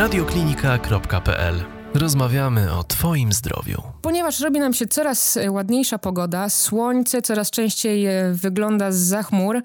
radioklinika.pl. 0.00 1.54
Rozmawiamy 1.94 2.72
o 2.72 2.84
Twoim 2.84 3.32
zdrowiu. 3.32 3.82
Ponieważ 4.02 4.40
robi 4.40 4.60
nam 4.60 4.74
się 4.74 4.86
coraz 4.86 5.38
ładniejsza 5.48 5.98
pogoda, 5.98 6.48
słońce 6.48 7.22
coraz 7.22 7.50
częściej 7.50 8.06
e, 8.06 8.32
wygląda 8.32 8.92
z 8.92 9.26
chmur, 9.26 9.62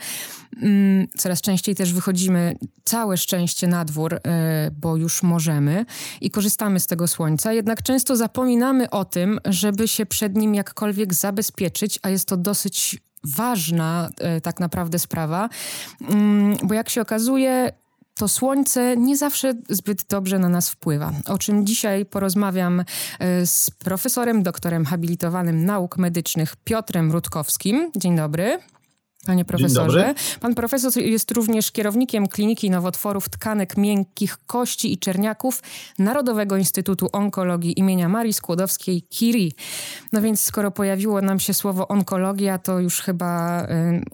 mm, 0.62 1.08
coraz 1.18 1.41
częściej 1.41 1.76
też 1.76 1.94
wychodzimy 1.94 2.55
całe 2.84 3.18
szczęście 3.18 3.68
na 3.68 3.86
dwór, 3.86 4.13
e, 4.13 4.20
bo 4.82 4.95
już 4.95 5.23
możemy 5.23 5.86
i 6.21 6.30
korzystamy 6.30 6.80
z 6.80 6.88
tego 6.88 7.08
słońca, 7.08 7.54
jednak 7.54 7.84
często 7.84 8.16
zapominamy 8.16 8.90
o 8.90 9.05
tym, 9.05 9.40
żeby 9.45 9.88
się 9.88 10.05
przed 10.05 10.38
nim 10.38 10.55
jakkolwiek 10.55 11.13
zabezpieczyć, 11.13 11.99
a 12.04 12.09
jest 12.09 12.27
to 12.27 12.38
dosyć 12.38 12.98
ważna 13.23 14.09
e, 14.17 14.41
tak 14.41 14.59
naprawdę 14.59 14.99
sprawa, 14.99 15.49
mm, 16.09 16.58
bo 16.63 16.73
jak 16.73 16.90
się 16.90 17.02
okazuje, 17.02 17.72
to 18.18 18.28
słońce 18.28 18.98
nie 18.98 19.18
zawsze 19.18 19.54
zbyt 19.70 20.04
dobrze 20.10 20.40
na 20.40 20.50
nas 20.50 20.70
wpływa. 20.70 21.14
O 21.28 21.38
czym 21.38 21.66
dzisiaj 21.66 22.05
porozmawiam 22.05 22.80
e, 23.20 23.46
z 23.46 23.70
profesorem, 23.70 24.44
doktorem 24.44 24.86
habilitowanym 24.86 25.66
nauk 25.66 25.98
medycznych 25.98 26.55
Piotrem 26.55 27.12
Rutkowskim. 27.12 27.91
Dzień 27.96 28.16
dobry. 28.16 28.60
Panie 29.26 29.46
profesorze, 29.46 30.14
pan 30.40 30.55
profesor 30.55 30.98
jest 30.98 31.32
również 31.32 31.72
kierownikiem 31.72 32.28
Kliniki 32.28 32.70
Nowotworów 32.70 33.30
Tkanek 33.30 33.78
Miękkich, 33.78 34.38
Kości 34.46 34.94
i 34.94 34.98
Czerniaków 34.98 35.63
Narodowego 36.00 36.58
Instytutu 36.58 37.10
Onkologii 37.12 37.80
imienia 37.80 38.10
Marii 38.10 38.34
Skłodowskiej-Curie. 38.34 39.52
No 40.13 40.22
więc 40.22 40.44
skoro 40.44 40.72
pojawiło 40.72 41.22
nam 41.22 41.40
się 41.40 41.54
słowo 41.54 41.88
onkologia, 41.88 42.58
to 42.58 42.80
już 42.80 43.02
chyba 43.02 43.63
y, 43.63 43.68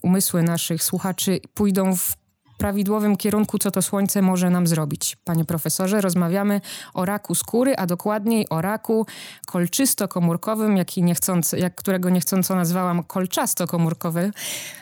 umysły 0.04 0.44
naszych 0.44 0.84
słuchaczy 0.84 1.40
pójdą 1.54 1.96
w 1.96 2.21
prawidłowym 2.62 3.18
kierunku, 3.18 3.58
co 3.58 3.72
to 3.72 3.82
słońce 3.82 4.22
może 4.22 4.50
nam 4.50 4.68
zrobić. 4.68 5.18
Panie 5.24 5.46
profesorze, 5.46 6.02
rozmawiamy 6.02 6.62
o 6.94 7.06
raku 7.06 7.36
skóry, 7.36 7.76
a 7.76 7.86
dokładniej 7.86 8.50
o 8.50 8.62
raku 8.62 9.06
kolczysto-komórkowym, 9.48 10.78
jaki 10.78 11.04
niechcący, 11.04 11.60
jak, 11.60 11.76
którego 11.76 12.10
niechcąco 12.10 12.56
nazwałam 12.56 13.04
kolczasto-komórkowym, 13.04 14.32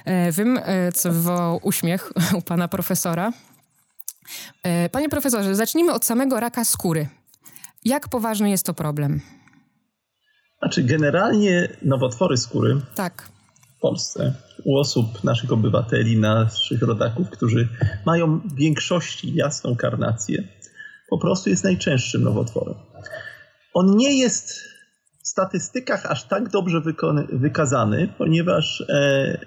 e, 0.05 0.91
co 0.91 1.11
wywołał 1.11 1.59
uśmiech 1.63 2.11
u 2.39 2.41
pana 2.41 2.67
profesora. 2.67 3.31
E, 4.63 4.89
panie 4.89 5.09
profesorze, 5.09 5.55
zacznijmy 5.55 5.93
od 5.93 6.05
samego 6.05 6.39
raka 6.39 6.65
skóry. 6.65 7.07
Jak 7.85 8.07
poważny 8.07 8.49
jest 8.49 8.65
to 8.65 8.73
problem? 8.73 9.21
Znaczy, 10.59 10.83
generalnie 10.83 11.69
nowotwory 11.81 12.37
skóry. 12.37 12.81
Tak 12.95 13.38
w 13.79 13.81
Polsce, 13.81 14.33
u 14.63 14.77
osób, 14.77 15.23
naszych 15.23 15.51
obywateli, 15.51 16.17
naszych 16.17 16.81
rodaków, 16.81 17.29
którzy 17.29 17.67
mają 18.05 18.39
w 18.39 18.55
większości 18.55 19.35
jasną 19.35 19.75
karnację, 19.75 20.43
po 21.09 21.17
prostu 21.17 21.49
jest 21.49 21.63
najczęstszym 21.63 22.23
nowotworem. 22.23 22.75
On 23.73 23.95
nie 23.95 24.17
jest 24.17 24.63
w 25.23 25.27
statystykach 25.27 26.05
aż 26.05 26.23
tak 26.23 26.49
dobrze 26.49 26.81
wykazany, 27.31 28.13
ponieważ 28.17 28.83
e, 28.89 29.37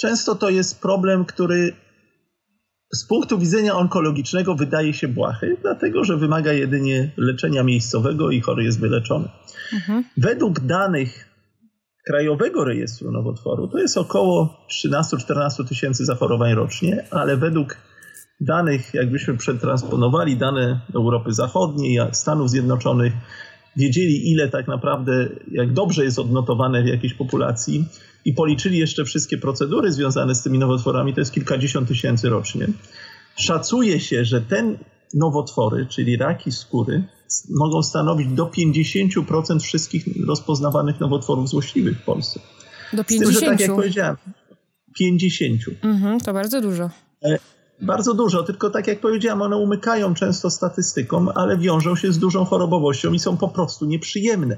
często 0.00 0.34
to 0.34 0.50
jest 0.50 0.80
problem, 0.80 1.24
który 1.24 1.72
z 2.92 3.04
punktu 3.04 3.38
widzenia 3.38 3.74
onkologicznego 3.74 4.54
wydaje 4.54 4.94
się 4.94 5.08
błahy, 5.08 5.56
dlatego 5.62 6.04
że 6.04 6.16
wymaga 6.16 6.52
jedynie 6.52 7.10
leczenia 7.16 7.62
miejscowego 7.62 8.30
i 8.30 8.40
chory 8.40 8.64
jest 8.64 8.80
wyleczony. 8.80 9.28
Mhm. 9.72 10.04
Według 10.16 10.60
danych 10.60 11.25
Krajowego 12.06 12.64
Rejestru 12.64 13.12
Nowotworu 13.12 13.68
to 13.68 13.78
jest 13.78 13.98
około 13.98 14.66
13-14 14.84 15.68
tysięcy 15.68 16.04
zachorowań 16.04 16.54
rocznie, 16.54 17.04
ale 17.10 17.36
według 17.36 17.76
danych, 18.40 18.94
jakbyśmy 18.94 19.36
przetransponowali 19.36 20.36
dane 20.36 20.80
Europy 20.94 21.32
Zachodniej, 21.32 21.98
Stanów 22.12 22.50
Zjednoczonych, 22.50 23.12
wiedzieli 23.76 24.32
ile 24.32 24.48
tak 24.48 24.68
naprawdę, 24.68 25.28
jak 25.50 25.72
dobrze 25.72 26.04
jest 26.04 26.18
odnotowane 26.18 26.82
w 26.82 26.86
jakiejś 26.86 27.14
populacji 27.14 27.84
i 28.24 28.32
policzyli 28.32 28.78
jeszcze 28.78 29.04
wszystkie 29.04 29.38
procedury 29.38 29.92
związane 29.92 30.34
z 30.34 30.42
tymi 30.42 30.58
nowotworami, 30.58 31.14
to 31.14 31.20
jest 31.20 31.32
kilkadziesiąt 31.32 31.88
tysięcy 31.88 32.28
rocznie. 32.28 32.66
Szacuje 33.36 34.00
się, 34.00 34.24
że 34.24 34.40
ten 34.40 34.78
nowotwory, 35.14 35.86
czyli 35.86 36.16
raki 36.16 36.52
skóry, 36.52 37.04
mogą 37.50 37.82
stanowić 37.82 38.28
do 38.28 38.46
50% 38.46 39.60
wszystkich 39.60 40.04
rozpoznawanych 40.26 41.00
nowotworów 41.00 41.48
złośliwych 41.48 41.98
w 41.98 42.04
Polsce. 42.04 42.40
Do 42.92 43.04
50? 43.04 43.08
Z 43.08 43.18
tym, 43.18 43.32
że 43.32 43.50
tak 43.50 43.60
jak 43.60 43.74
powiedziałem, 43.74 44.16
50. 44.98 45.60
Mhm, 45.82 46.20
to 46.20 46.32
bardzo 46.32 46.60
dużo. 46.60 46.90
E, 47.24 47.38
bardzo 47.82 48.14
dużo, 48.14 48.42
tylko 48.42 48.70
tak 48.70 48.86
jak 48.86 49.00
powiedziałem, 49.00 49.42
one 49.42 49.56
umykają 49.56 50.14
często 50.14 50.50
statystykom, 50.50 51.28
ale 51.34 51.58
wiążą 51.58 51.96
się 51.96 52.12
z 52.12 52.18
dużą 52.18 52.44
chorobowością 52.44 53.12
i 53.12 53.18
są 53.18 53.36
po 53.36 53.48
prostu 53.48 53.86
nieprzyjemne. 53.86 54.56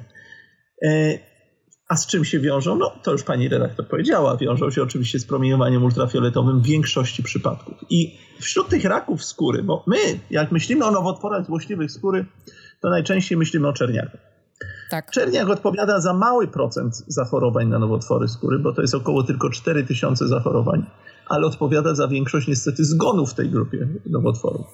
A 1.88 1.96
z 1.96 2.06
czym 2.06 2.24
się 2.24 2.40
wiążą? 2.40 2.76
No, 2.76 2.92
to 3.02 3.12
już 3.12 3.22
pani 3.22 3.48
redaktor 3.48 3.88
powiedziała. 3.88 4.36
Wiążą 4.36 4.70
się 4.70 4.82
oczywiście 4.82 5.18
z 5.18 5.26
promieniowaniem 5.26 5.84
ultrafioletowym 5.84 6.60
w 6.60 6.66
większości 6.66 7.22
przypadków. 7.22 7.74
I 7.90 8.18
wśród 8.40 8.68
tych 8.68 8.84
raków 8.84 9.24
skóry, 9.24 9.62
bo 9.62 9.84
my, 9.86 9.96
jak 10.30 10.52
myślimy 10.52 10.84
o 10.84 10.90
nowotworach 10.90 11.46
złośliwych 11.46 11.90
skóry, 11.90 12.26
to 12.80 12.90
najczęściej 12.90 13.38
myślimy 13.38 13.68
o 13.68 13.72
czerniakach. 13.72 14.20
Tak. 14.90 15.10
Czerniak 15.10 15.48
odpowiada 15.48 16.00
za 16.00 16.14
mały 16.14 16.48
procent 16.48 16.94
zachorowań 17.06 17.68
na 17.68 17.78
nowotwory 17.78 18.28
skóry, 18.28 18.58
bo 18.58 18.72
to 18.72 18.82
jest 18.82 18.94
około 18.94 19.22
tylko 19.22 19.50
4000 19.50 20.28
zachorowań, 20.28 20.86
ale 21.26 21.46
odpowiada 21.46 21.94
za 21.94 22.08
większość 22.08 22.48
niestety 22.48 22.84
zgonów 22.84 23.30
w 23.30 23.34
tej 23.34 23.50
grupie 23.50 23.88
nowotworów. 24.06 24.66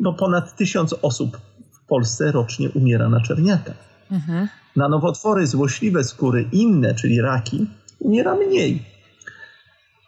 No 0.00 0.12
ponad 0.12 0.56
tysiąc 0.56 0.94
osób 1.02 1.36
w 1.82 1.86
Polsce 1.86 2.32
rocznie 2.32 2.70
umiera 2.70 3.08
na 3.08 3.20
czerniaka. 3.20 3.72
Mhm. 4.10 4.48
Na 4.76 4.88
nowotwory 4.88 5.46
złośliwe 5.46 6.04
skóry 6.04 6.48
inne, 6.52 6.94
czyli 6.94 7.20
raki, 7.20 7.66
umiera 7.98 8.34
mniej. 8.34 8.82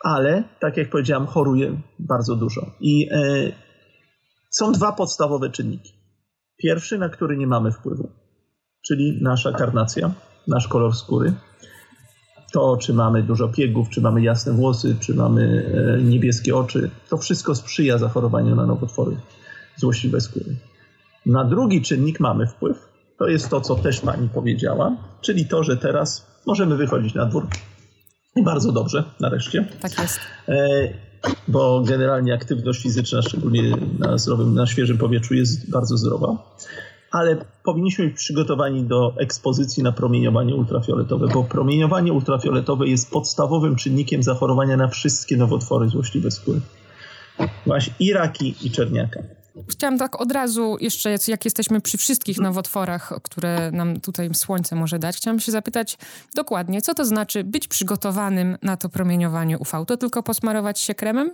Ale, 0.04 0.44
tak 0.60 0.76
jak 0.76 0.90
powiedziałam, 0.90 1.26
choruje 1.26 1.80
bardzo 1.98 2.36
dużo. 2.36 2.70
I 2.80 3.08
e, 3.12 3.16
są 4.50 4.72
dwa 4.72 4.92
podstawowe 4.92 5.50
czynniki. 5.50 5.92
Pierwszy, 6.56 6.98
na 6.98 7.08
który 7.08 7.36
nie 7.36 7.46
mamy 7.46 7.72
wpływu, 7.72 8.08
czyli 8.86 9.18
nasza 9.22 9.52
karnacja, 9.52 10.14
nasz 10.48 10.68
kolor 10.68 10.94
skóry. 10.96 11.32
To, 12.52 12.76
czy 12.76 12.94
mamy 12.94 13.22
dużo 13.22 13.48
piegów, 13.48 13.88
czy 13.90 14.00
mamy 14.00 14.22
jasne 14.22 14.52
włosy, 14.52 14.96
czy 15.00 15.14
mamy 15.14 15.72
e, 15.98 16.02
niebieskie 16.02 16.56
oczy, 16.56 16.90
to 17.08 17.16
wszystko 17.16 17.54
sprzyja 17.54 17.98
zachorowaniu 17.98 18.54
na 18.54 18.66
nowotwory 18.66 19.16
złośliwe 19.76 20.20
skóry. 20.20 20.56
Na 21.26 21.44
drugi 21.44 21.82
czynnik 21.82 22.20
mamy 22.20 22.46
wpływ, 22.46 22.93
to 23.24 23.28
jest 23.28 23.48
to, 23.48 23.60
co 23.60 23.74
też 23.74 24.00
pani 24.00 24.28
powiedziała, 24.28 24.96
czyli 25.20 25.46
to, 25.46 25.62
że 25.62 25.76
teraz 25.76 26.26
możemy 26.46 26.76
wychodzić 26.76 27.14
na 27.14 27.26
dwór. 27.26 27.46
I 28.36 28.42
bardzo 28.42 28.72
dobrze, 28.72 29.04
nareszcie. 29.20 29.68
Tak 29.80 29.98
jest. 29.98 30.20
E, 30.48 30.88
bo 31.48 31.80
generalnie 31.80 32.34
aktywność 32.34 32.82
fizyczna, 32.82 33.22
szczególnie 33.22 33.76
na 33.98 34.18
zdrowym, 34.18 34.54
na 34.54 34.66
świeżym 34.66 34.98
powietrzu, 34.98 35.34
jest 35.34 35.70
bardzo 35.70 35.96
zdrowa. 35.96 36.56
Ale 37.10 37.36
powinniśmy 37.64 38.06
być 38.06 38.16
przygotowani 38.16 38.82
do 38.82 39.14
ekspozycji 39.18 39.82
na 39.82 39.92
promieniowanie 39.92 40.54
ultrafioletowe, 40.54 41.28
bo 41.34 41.44
promieniowanie 41.44 42.12
ultrafioletowe 42.12 42.86
jest 42.86 43.10
podstawowym 43.10 43.76
czynnikiem 43.76 44.22
zachorowania 44.22 44.76
na 44.76 44.88
wszystkie 44.88 45.36
nowotwory 45.36 45.88
złośliwe 45.88 46.30
skóry. 46.30 46.60
Właśnie 47.66 47.94
i 47.98 48.12
raki, 48.12 48.54
i 48.62 48.70
czerniaka. 48.70 49.20
Chciałam 49.68 49.98
tak 49.98 50.20
od 50.20 50.32
razu 50.32 50.76
jeszcze, 50.80 51.16
jak 51.28 51.44
jesteśmy 51.44 51.80
przy 51.80 51.98
wszystkich 51.98 52.40
nowotworach, 52.40 53.12
które 53.22 53.70
nam 53.72 54.00
tutaj 54.00 54.34
słońce 54.34 54.76
może 54.76 54.98
dać, 54.98 55.16
chciałam 55.16 55.40
się 55.40 55.52
zapytać 55.52 55.98
dokładnie, 56.34 56.82
co 56.82 56.94
to 56.94 57.04
znaczy 57.04 57.44
być 57.44 57.68
przygotowanym 57.68 58.58
na 58.62 58.76
to 58.76 58.88
promieniowanie 58.88 59.58
UV? 59.58 59.84
To 59.86 59.96
tylko 59.96 60.22
posmarować 60.22 60.80
się 60.80 60.94
kremem? 60.94 61.30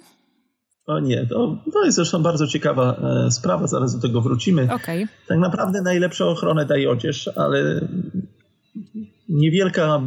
O 0.87 1.01
nie, 1.01 1.27
to, 1.27 1.57
to 1.73 1.85
jest 1.85 1.97
zresztą 1.97 2.23
bardzo 2.23 2.47
ciekawa 2.47 2.97
e, 3.27 3.31
sprawa, 3.31 3.67
zaraz 3.67 3.97
do 3.97 4.03
tego 4.09 4.21
wrócimy. 4.21 4.69
Okay. 4.75 5.09
Tak 5.29 5.39
naprawdę 5.39 5.83
najlepszą 5.83 6.25
ochronę 6.25 6.67
daje 6.67 6.91
odzież, 6.91 7.31
ale 7.37 7.81
niewielka 9.29 10.01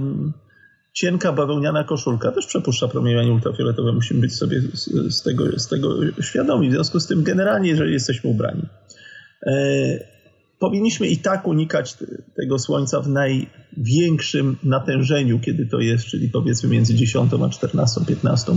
cienka 0.93 1.31
bawełniana 1.31 1.83
koszulka 1.83 2.31
też 2.31 2.45
przepuszcza 2.45 2.87
promieniowanie 2.87 3.31
ultrafioletowe. 3.31 3.91
Musimy 3.93 4.21
być 4.21 4.35
sobie 4.35 4.61
z, 4.61 5.13
z, 5.15 5.21
tego, 5.21 5.59
z 5.59 5.67
tego 5.67 5.95
świadomi. 6.21 6.69
W 6.69 6.73
związku 6.73 6.99
z 6.99 7.07
tym 7.07 7.23
generalnie, 7.23 7.69
jeżeli 7.69 7.93
jesteśmy 7.93 8.29
ubrani, 8.29 8.61
e, 9.47 9.53
powinniśmy 10.59 11.07
i 11.07 11.17
tak 11.17 11.47
unikać 11.47 11.97
tego 12.35 12.59
słońca 12.59 13.01
w 13.01 13.09
największym 13.09 14.57
natężeniu, 14.63 15.39
kiedy 15.39 15.65
to 15.65 15.79
jest, 15.79 16.05
czyli 16.05 16.29
powiedzmy 16.29 16.69
między 16.69 16.95
10 16.95 17.31
a 17.45 17.49
14, 17.49 18.01
15. 18.07 18.51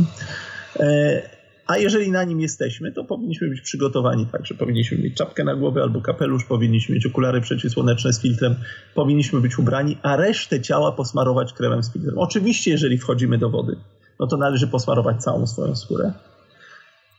E, 1.69 1.73
a 1.73 1.77
jeżeli 1.77 2.11
na 2.11 2.25
nim 2.25 2.41
jesteśmy, 2.41 2.93
to 2.93 3.05
powinniśmy 3.05 3.49
być 3.49 3.61
przygotowani 3.61 4.27
tak, 4.33 4.47
że 4.47 4.55
powinniśmy 4.55 4.99
mieć 4.99 5.15
czapkę 5.15 5.45
na 5.45 5.55
głowę 5.55 5.83
albo 5.83 6.01
kapelusz, 6.01 6.45
powinniśmy 6.45 6.95
mieć 6.95 7.07
okulary 7.07 7.41
przeciwsłoneczne 7.41 8.13
z 8.13 8.21
filtrem, 8.21 8.55
powinniśmy 8.95 9.41
być 9.41 9.59
ubrani, 9.59 9.99
a 10.03 10.17
resztę 10.17 10.61
ciała 10.61 10.93
posmarować 10.93 11.53
kremem 11.53 11.83
z 11.83 11.93
filtrem. 11.93 12.19
Oczywiście, 12.19 12.71
jeżeli 12.71 12.99
wchodzimy 12.99 13.39
do 13.39 13.51
wody, 13.51 13.77
no 14.21 14.27
to 14.27 14.37
należy 14.37 14.67
posmarować 14.67 15.23
całą 15.23 15.47
swoją 15.47 15.77
skórę. 15.77 16.13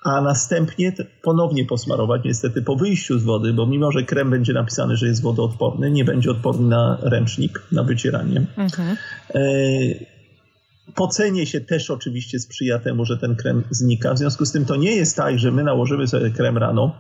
a 0.04 0.22
następnie 0.22 0.94
ponownie 1.22 1.66
posmarować 1.66 2.22
niestety 2.26 2.62
po 2.62 2.76
wyjściu 2.76 3.20
z 3.20 3.24
wody, 3.24 3.54
bo 3.54 3.66
mimo, 3.66 3.92
że 3.92 4.04
krem 4.04 4.30
będzie 4.30 4.54
napisany, 4.54 4.96
że 4.96 5.08
jest 5.08 5.22
wodoodporny, 5.22 5.92
nie 5.92 6.06
będzie 6.06 6.32
odporny 6.32 6.68
na 6.68 6.98
ręcznik, 7.02 7.62
na 7.72 7.84
wycieranie. 7.84 8.46
Mhm. 8.58 8.98
Pocenie 10.98 11.46
się 11.46 11.62
też 11.62 11.92
oczywiście 11.92 12.40
sprzyja 12.40 12.80
temu, 12.80 13.06
że 13.06 13.18
ten 13.18 13.36
krem 13.36 13.64
znika. 13.70 14.14
W 14.14 14.18
związku 14.18 14.46
z 14.46 14.52
tym 14.52 14.66
to 14.66 14.76
nie 14.76 14.96
jest 14.96 15.16
tak, 15.16 15.40
że 15.40 15.52
my 15.52 15.64
nałożymy 15.64 16.08
sobie 16.08 16.30
krem 16.30 16.58
rano, 16.58 16.96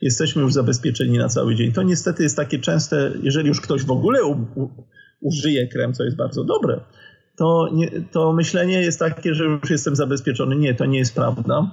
jesteśmy 0.00 0.42
już 0.42 0.52
zabezpieczeni 0.52 1.18
na 1.18 1.28
cały 1.28 1.54
dzień. 1.54 1.72
To 1.72 1.82
niestety 1.82 2.22
jest 2.22 2.36
takie 2.36 2.58
częste, 2.58 3.12
jeżeli 3.22 3.48
już 3.48 3.60
ktoś 3.60 3.84
w 3.84 3.90
ogóle 3.90 4.24
u, 4.24 4.32
u, 4.32 4.68
użyje 5.20 5.68
krem, 5.68 5.94
co 5.94 6.04
jest 6.04 6.16
bardzo 6.16 6.44
dobre, 6.44 6.80
to, 7.36 7.68
nie, 7.72 7.90
to 8.12 8.32
myślenie 8.32 8.82
jest 8.82 8.98
takie, 8.98 9.34
że 9.34 9.44
już 9.44 9.70
jestem 9.70 9.96
zabezpieczony. 9.96 10.56
Nie, 10.56 10.74
to 10.74 10.86
nie 10.86 10.98
jest 10.98 11.14
prawda. 11.14 11.70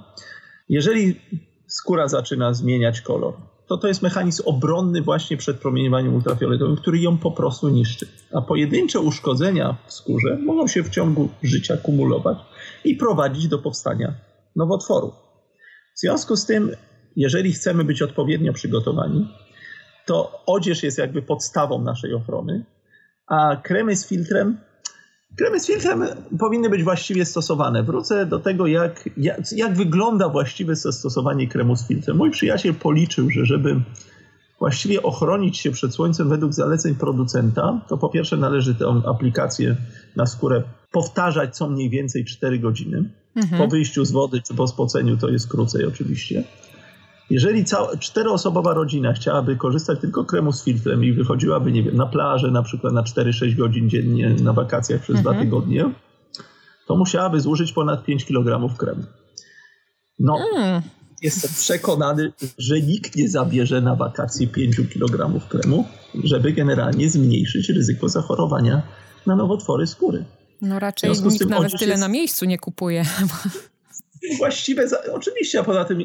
Jeżeli 0.68 1.20
skóra 1.66 2.08
zaczyna 2.08 2.54
zmieniać 2.54 3.00
kolor, 3.00 3.34
to 3.66 3.76
to 3.76 3.88
jest 3.88 4.02
mechanizm 4.02 4.42
obronny 4.46 5.02
właśnie 5.02 5.36
przed 5.36 5.60
promieniowaniem 5.60 6.14
ultrafioletowym, 6.14 6.76
który 6.76 6.98
ją 6.98 7.18
po 7.18 7.30
prostu 7.30 7.68
niszczy. 7.68 8.08
A 8.32 8.40
pojedyncze 8.40 9.00
uszkodzenia 9.00 9.76
w 9.86 9.92
skórze 9.92 10.38
mogą 10.38 10.66
się 10.66 10.82
w 10.82 10.90
ciągu 10.90 11.28
życia 11.42 11.76
kumulować 11.76 12.38
i 12.84 12.96
prowadzić 12.96 13.48
do 13.48 13.58
powstania 13.58 14.14
nowotworów. 14.56 15.14
W 15.94 16.00
związku 16.00 16.36
z 16.36 16.46
tym, 16.46 16.70
jeżeli 17.16 17.52
chcemy 17.52 17.84
być 17.84 18.02
odpowiednio 18.02 18.52
przygotowani, 18.52 19.28
to 20.06 20.42
odzież 20.46 20.82
jest 20.82 20.98
jakby 20.98 21.22
podstawą 21.22 21.82
naszej 21.82 22.14
ochrony, 22.14 22.64
a 23.26 23.56
kremy 23.56 23.96
z 23.96 24.08
filtrem 24.08 24.58
Kremy 25.36 25.60
z 25.60 25.66
filtrem 25.66 26.04
powinny 26.38 26.70
być 26.70 26.84
właściwie 26.84 27.24
stosowane. 27.24 27.82
Wrócę 27.82 28.26
do 28.26 28.38
tego, 28.38 28.66
jak, 28.66 29.08
jak, 29.16 29.40
jak 29.52 29.76
wygląda 29.76 30.28
właściwe 30.28 30.76
zastosowanie 30.76 31.48
kremu 31.48 31.76
z 31.76 31.86
filtrem. 31.86 32.16
Mój 32.16 32.30
przyjaciel 32.30 32.74
policzył, 32.74 33.30
że 33.30 33.46
żeby 33.46 33.80
właściwie 34.58 35.02
ochronić 35.02 35.58
się 35.58 35.70
przed 35.70 35.94
słońcem 35.94 36.28
według 36.28 36.54
zaleceń 36.54 36.94
producenta, 36.94 37.80
to 37.88 37.98
po 37.98 38.08
pierwsze 38.08 38.36
należy 38.36 38.74
tę 38.74 39.02
aplikację 39.06 39.76
na 40.16 40.26
skórę 40.26 40.62
powtarzać 40.92 41.56
co 41.56 41.68
mniej 41.68 41.90
więcej 41.90 42.24
4 42.24 42.58
godziny. 42.58 43.10
Mhm. 43.36 43.62
Po 43.62 43.68
wyjściu 43.68 44.04
z 44.04 44.12
wody 44.12 44.42
czy 44.42 44.54
po 44.54 44.66
spoceniu 44.66 45.16
to 45.16 45.28
jest 45.28 45.48
krócej 45.48 45.86
oczywiście. 45.86 46.44
Jeżeli 47.30 47.64
cała, 47.64 47.96
czteroosobowa 47.96 48.74
rodzina 48.74 49.12
chciałaby 49.12 49.56
korzystać 49.56 50.00
tylko 50.00 50.24
kremu 50.24 50.52
z 50.52 50.64
filtrem 50.64 51.04
i 51.04 51.12
wychodziłaby, 51.12 51.72
nie 51.72 51.82
wiem, 51.82 51.96
na 51.96 52.06
plażę 52.06 52.50
na 52.50 52.62
przykład 52.62 52.92
na 52.92 53.02
4-6 53.02 53.56
godzin 53.56 53.90
dziennie 53.90 54.30
na 54.42 54.52
wakacjach 54.52 55.00
przez 55.00 55.16
mhm. 55.16 55.34
dwa 55.34 55.44
tygodnie, 55.44 55.90
to 56.86 56.96
musiałaby 56.96 57.40
zużyć 57.40 57.72
ponad 57.72 58.04
5 58.04 58.24
kg 58.24 58.76
kremu. 58.76 59.02
No, 60.18 60.38
mm. 60.56 60.82
jestem 61.22 61.50
przekonany, 61.50 62.32
że 62.58 62.80
nikt 62.80 63.16
nie 63.16 63.28
zabierze 63.28 63.80
na 63.80 63.94
wakacje 63.94 64.46
5 64.46 64.76
kg 64.76 65.48
kremu, 65.48 65.84
żeby 66.24 66.52
generalnie 66.52 67.10
zmniejszyć 67.10 67.68
ryzyko 67.68 68.08
zachorowania 68.08 68.82
na 69.26 69.36
nowotwory 69.36 69.86
skóry. 69.86 70.24
No 70.62 70.78
raczej 70.78 71.10
nikt 71.10 71.46
nawet 71.46 71.72
tyle 71.78 71.90
jest... 71.90 72.00
na 72.00 72.08
miejscu 72.08 72.44
nie 72.44 72.58
kupuje 72.58 73.04
właściwe. 74.38 74.88
Za... 74.88 74.96
Oczywiście, 75.12 75.60
a 75.60 75.64
poza 75.64 75.84
tym 75.84 75.98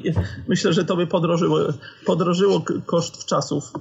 myślę, 0.48 0.74
że 0.74 0.86
to 0.86 0.96
by 0.96 1.08
podrożyło, 1.08 1.60
podrożyło 2.06 2.66
koszt 2.86 3.26
czasów 3.26 3.74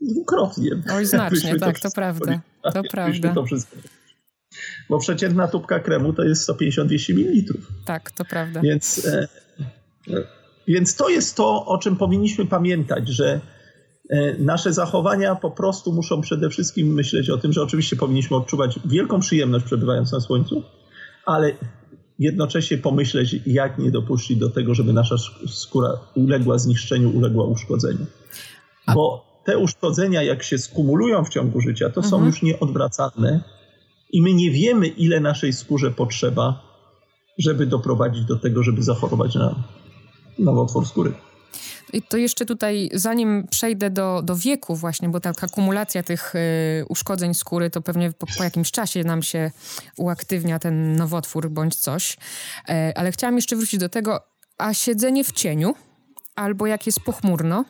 dwukrotnie. 0.00 0.70
Oj, 0.92 1.06
znacznie, 1.06 1.58
tak, 1.58 1.80
to, 1.80 1.88
to 1.88 1.94
prawda. 1.94 2.40
To 2.62 2.82
prawda. 2.90 3.34
To 3.34 3.44
wszystko. 3.44 3.76
Bo 4.90 4.98
przeciętna 4.98 5.48
tubka 5.48 5.80
kremu 5.80 6.12
to 6.12 6.22
jest 6.22 6.50
150-200 6.50 7.14
ml. 7.14 7.58
Tak, 7.84 8.10
to 8.10 8.24
prawda. 8.24 8.60
Więc, 8.60 9.06
e, 9.06 9.28
e, 10.10 10.22
więc 10.68 10.96
to 10.96 11.08
jest 11.08 11.36
to, 11.36 11.66
o 11.66 11.78
czym 11.78 11.96
powinniśmy 11.96 12.46
pamiętać, 12.46 13.08
że 13.08 13.40
e, 14.10 14.38
nasze 14.38 14.72
zachowania 14.72 15.34
po 15.34 15.50
prostu 15.50 15.92
muszą 15.92 16.20
przede 16.20 16.50
wszystkim 16.50 16.94
myśleć 16.94 17.30
o 17.30 17.38
tym, 17.38 17.52
że 17.52 17.62
oczywiście 17.62 17.96
powinniśmy 17.96 18.36
odczuwać 18.36 18.78
wielką 18.84 19.20
przyjemność 19.20 19.64
przebywając 19.64 20.12
na 20.12 20.20
słońcu, 20.20 20.62
ale 21.26 21.52
jednocześnie 22.18 22.78
pomyśleć, 22.78 23.36
jak 23.46 23.78
nie 23.78 23.90
dopuścić 23.90 24.36
do 24.38 24.50
tego, 24.50 24.74
żeby 24.74 24.92
nasza 24.92 25.16
skóra 25.48 25.88
uległa 26.14 26.58
zniszczeniu, 26.58 27.16
uległa 27.16 27.44
uszkodzeniu. 27.44 28.06
Bo 28.94 29.26
te 29.44 29.58
uszkodzenia, 29.58 30.22
jak 30.22 30.42
się 30.42 30.58
skumulują 30.58 31.24
w 31.24 31.28
ciągu 31.28 31.60
życia, 31.60 31.90
to 31.90 32.00
mhm. 32.00 32.10
są 32.10 32.26
już 32.26 32.42
nieodwracalne 32.42 33.40
i 34.12 34.22
my 34.22 34.34
nie 34.34 34.50
wiemy, 34.50 34.86
ile 34.86 35.20
naszej 35.20 35.52
skórze 35.52 35.90
potrzeba, 35.90 36.62
żeby 37.38 37.66
doprowadzić 37.66 38.24
do 38.24 38.36
tego, 38.36 38.62
żeby 38.62 38.82
zachorować 38.82 39.34
na 39.34 39.64
nowotwór 40.38 40.86
skóry. 40.86 41.12
I 41.92 42.02
to 42.02 42.16
jeszcze 42.16 42.46
tutaj, 42.46 42.90
zanim 42.94 43.46
przejdę 43.50 43.90
do, 43.90 44.22
do 44.22 44.36
wieku 44.36 44.76
właśnie, 44.76 45.08
bo 45.08 45.20
ta 45.20 45.32
akumulacja 45.42 46.02
tych 46.02 46.34
y, 46.34 46.84
uszkodzeń 46.88 47.34
skóry, 47.34 47.70
to 47.70 47.82
pewnie 47.82 48.12
po, 48.12 48.26
po, 48.38 48.44
jakimś 48.44 48.70
czasie 48.70 49.04
nam 49.04 49.22
się 49.22 49.50
uaktywnia 49.96 50.58
ten 50.58 50.96
nowotwór 50.96 51.50
bądź 51.50 51.76
coś. 51.76 52.16
E, 52.68 52.92
ale 52.96 53.12
chciałam 53.12 53.36
jeszcze 53.36 53.56
wrócić 53.56 53.80
do 53.80 53.88
tego, 53.88 54.20
a 54.58 54.74
siedzenie 54.74 55.24
w 55.24 55.32
cieniu 55.32 55.74
albo 56.34 56.66
jak 56.66 56.86
jest 56.86 57.00
pochmurno, 57.00 57.64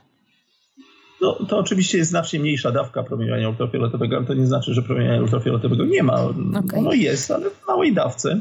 no, 1.20 1.38
to 1.48 1.58
oczywiście 1.58 1.98
jest 1.98 2.10
znacznie 2.10 2.40
mniejsza 2.40 2.72
dawka 2.72 3.02
promieniowania 3.02 3.48
ultrafioletowego, 3.48 4.16
ale 4.16 4.26
to 4.26 4.34
nie 4.34 4.46
znaczy, 4.46 4.74
że 4.74 4.82
promieniowania 4.82 5.22
ultrafioletowego 5.22 5.84
nie 5.84 6.02
ma. 6.02 6.20
Okay. 6.22 6.78
Ono 6.78 6.92
jest, 6.92 7.30
ale 7.30 7.50
w 7.50 7.66
małej 7.68 7.94
dawce. 7.94 8.40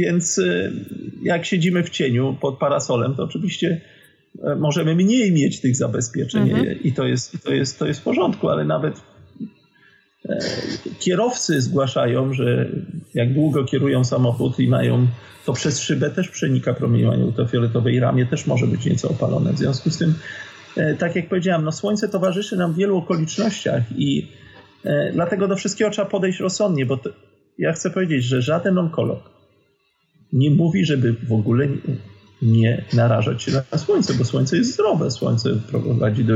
Więc 0.00 0.38
y, 0.38 0.72
jak 1.22 1.44
siedzimy 1.44 1.82
w 1.82 1.90
cieniu 1.90 2.36
pod 2.40 2.58
parasolem, 2.58 3.14
to 3.14 3.22
oczywiście 3.22 3.80
e, 4.44 4.56
możemy 4.56 4.94
mniej 4.94 5.32
mieć 5.32 5.60
tych 5.60 5.76
zabezpieczeń 5.76 6.50
mhm. 6.50 6.82
i 6.82 6.92
to 6.92 7.06
jest, 7.06 7.44
to, 7.44 7.54
jest, 7.54 7.78
to 7.78 7.86
jest 7.86 8.00
w 8.00 8.02
porządku, 8.02 8.48
ale 8.48 8.64
nawet 8.64 9.02
e, 10.28 10.38
kierowcy 10.98 11.60
zgłaszają, 11.60 12.34
że 12.34 12.68
jak 13.14 13.34
długo 13.34 13.64
kierują 13.64 14.04
samochód 14.04 14.58
i 14.58 14.68
mają 14.68 15.06
to 15.46 15.52
przez 15.52 15.80
szybę 15.80 16.10
też 16.10 16.28
przenika 16.28 16.74
promieniowanie 16.74 17.24
ultrafioletowe 17.24 17.92
i 17.92 18.00
ramię 18.00 18.26
też 18.26 18.46
może 18.46 18.66
być 18.66 18.84
nieco 18.84 19.08
opalone. 19.08 19.52
W 19.52 19.58
związku 19.58 19.90
z 19.90 19.98
tym, 19.98 20.14
e, 20.76 20.94
tak 20.94 21.16
jak 21.16 21.28
powiedziałem, 21.28 21.64
no 21.64 21.72
słońce 21.72 22.08
towarzyszy 22.08 22.56
nam 22.56 22.72
w 22.72 22.76
wielu 22.76 22.96
okolicznościach 22.96 23.82
i 23.96 24.28
dlatego 25.12 25.48
do 25.48 25.56
wszystkiego 25.56 25.90
trzeba 25.90 26.08
podejść 26.08 26.40
rozsądnie, 26.40 26.86
bo 26.86 26.96
to, 26.96 27.10
ja 27.58 27.72
chcę 27.72 27.90
powiedzieć, 27.90 28.24
że 28.24 28.42
żaden 28.42 28.78
onkolog 28.78 29.39
nie 30.32 30.50
mówi, 30.50 30.84
żeby 30.84 31.12
w 31.12 31.32
ogóle 31.32 31.68
nie 32.42 32.84
narażać 32.92 33.42
się 33.42 33.52
na 33.72 33.78
słońce, 33.78 34.14
bo 34.14 34.24
słońce 34.24 34.56
jest 34.56 34.72
zdrowe. 34.72 35.10
Słońce 35.10 35.56
prowadzi 35.70 36.24
do 36.24 36.34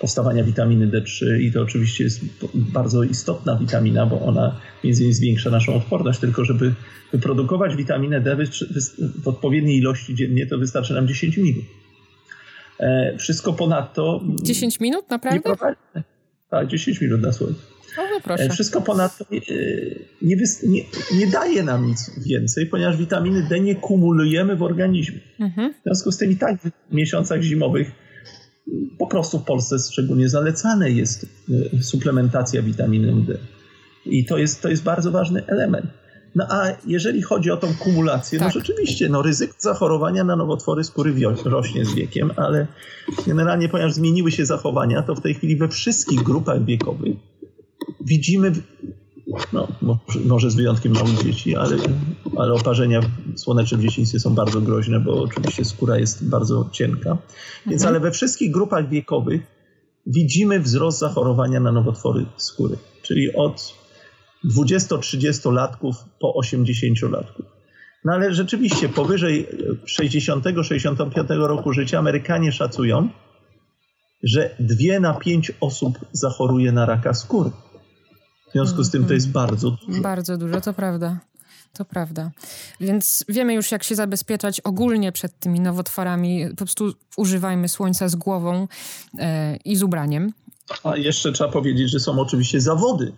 powstawania 0.00 0.44
witaminy 0.44 0.88
D3 0.88 1.40
i 1.40 1.52
to 1.52 1.62
oczywiście 1.62 2.04
jest 2.04 2.20
bardzo 2.54 3.02
istotna 3.02 3.56
witamina, 3.56 4.06
bo 4.06 4.20
ona 4.20 4.60
między 4.84 5.02
innymi 5.02 5.14
zwiększa 5.14 5.50
naszą 5.50 5.74
odporność, 5.74 6.18
tylko 6.18 6.44
żeby 6.44 6.74
wyprodukować 7.12 7.76
witaminę 7.76 8.20
D 8.20 8.36
w 9.22 9.28
odpowiedniej 9.28 9.76
ilości 9.78 10.14
dziennie 10.14 10.46
to 10.46 10.58
wystarczy 10.58 10.94
nam 10.94 11.08
10 11.08 11.36
minut. 11.36 11.64
E, 12.80 13.16
wszystko 13.18 13.52
ponadto... 13.52 14.20
10 14.42 14.80
minut 14.80 15.10
naprawdę? 15.10 15.54
Tak, 16.50 16.68
10 16.68 17.00
minut 17.00 17.20
na 17.20 17.32
słońcu. 17.32 17.60
No. 18.26 18.34
E, 18.34 18.48
wszystko 18.48 18.80
ponadto 18.80 19.24
nie, 19.30 19.40
nie, 20.22 20.36
nie, 20.62 20.82
nie, 21.14 21.26
daje 21.26 21.62
nam 21.62 21.86
nic 21.86 22.10
więcej, 22.26 22.66
ponieważ 22.66 22.96
witaminy 22.96 23.46
D 23.48 23.60
nie 23.60 23.74
kumulujemy 23.74 24.56
w 24.56 24.62
organizmie. 24.62 25.20
Mhm. 25.40 25.74
W 25.80 25.82
związku 25.84 26.12
z 26.12 26.18
tym 26.18 26.30
i 26.30 26.36
tak 26.36 26.60
w 26.60 26.94
miesiącach 26.94 27.42
zimowych 27.42 27.92
po 28.98 29.06
prostu 29.06 29.38
w 29.38 29.44
Polsce 29.44 29.76
szczególnie 29.92 30.28
zalecane 30.28 30.90
jest 30.90 31.26
e, 31.74 31.82
suplementacja 31.82 32.62
witaminą 32.62 33.22
D. 33.22 33.38
I 34.06 34.24
to 34.24 34.38
jest, 34.38 34.62
to 34.62 34.68
jest 34.68 34.82
bardzo 34.82 35.10
ważny 35.10 35.46
element. 35.46 35.86
No 36.34 36.44
a 36.50 36.66
jeżeli 36.86 37.22
chodzi 37.22 37.50
o 37.50 37.56
tą 37.56 37.74
kumulację, 37.74 38.38
no 38.38 38.44
tak. 38.44 38.54
no 38.54 38.60
rzeczywiście, 38.60 39.08
no 39.08 39.22
ryzyko 39.22 39.54
zachorowania 39.58 40.24
na 40.24 40.36
nowotwory 40.36 40.84
skóry 40.84 41.14
rośnie 41.44 41.84
z 41.84 41.94
wiekiem, 41.94 42.30
ale 42.36 42.66
generalnie, 43.26 43.68
ponieważ 43.68 43.92
zmieniły 43.92 44.32
się 44.32 44.46
zachowania, 44.46 45.02
to 45.02 45.14
w 45.14 45.20
tej 45.20 45.34
chwili 45.34 45.56
we 45.56 45.68
wszystkich 45.68 46.22
grupach 46.22 46.64
wiekowych 46.64 47.16
widzimy, 48.00 48.52
no, 49.52 49.68
może 50.24 50.50
z 50.50 50.54
wyjątkiem 50.54 50.92
małych 50.92 51.24
dzieci, 51.24 51.56
ale, 51.56 51.76
ale 52.36 52.52
oparzenia 52.52 53.00
słoneczne 53.36 53.78
w 53.78 53.82
dzieciństwie 53.82 54.20
są 54.20 54.34
bardzo 54.34 54.60
groźne, 54.60 55.00
bo 55.00 55.22
oczywiście 55.22 55.64
skóra 55.64 55.98
jest 55.98 56.28
bardzo 56.28 56.68
cienka. 56.72 57.18
Więc 57.66 57.82
mhm. 57.82 57.88
ale 57.88 58.00
we 58.00 58.10
wszystkich 58.10 58.50
grupach 58.50 58.88
wiekowych 58.88 59.42
widzimy 60.06 60.60
wzrost 60.60 60.98
zachorowania 60.98 61.60
na 61.60 61.72
nowotwory 61.72 62.26
skóry, 62.36 62.76
czyli 63.02 63.34
od 63.34 63.74
20-30 64.44 65.52
latków 65.52 65.96
po 66.20 66.34
80 66.34 67.02
latków. 67.02 67.46
No 68.04 68.12
ale 68.12 68.34
rzeczywiście 68.34 68.88
powyżej 68.88 69.48
60-65 70.00 71.46
roku 71.46 71.72
życia 71.72 71.98
Amerykanie 71.98 72.52
szacują, 72.52 73.08
że 74.22 74.56
dwie 74.60 75.00
na 75.00 75.14
pięć 75.14 75.52
osób 75.60 75.98
zachoruje 76.12 76.72
na 76.72 76.86
raka 76.86 77.14
skóry. 77.14 77.50
W 78.48 78.52
związku 78.52 78.84
z 78.84 78.90
tym 78.90 79.04
to 79.06 79.14
jest 79.14 79.30
bardzo 79.30 79.70
dużo. 79.70 80.00
Bardzo 80.00 80.38
dużo, 80.38 80.60
to 80.60 80.72
prawda. 80.72 81.20
to 81.72 81.84
prawda. 81.84 82.30
Więc 82.80 83.24
wiemy 83.28 83.54
już, 83.54 83.72
jak 83.72 83.82
się 83.82 83.94
zabezpieczać 83.94 84.60
ogólnie 84.60 85.12
przed 85.12 85.38
tymi 85.38 85.60
nowotworami. 85.60 86.48
Po 86.50 86.56
prostu 86.56 86.92
używajmy 87.16 87.68
słońca 87.68 88.08
z 88.08 88.16
głową 88.16 88.68
e, 89.18 89.56
i 89.56 89.76
z 89.76 89.82
ubraniem. 89.82 90.32
A 90.84 90.96
jeszcze 90.96 91.32
trzeba 91.32 91.50
powiedzieć, 91.50 91.90
że 91.90 92.00
są 92.00 92.20
oczywiście 92.20 92.60
zawody, 92.60 93.12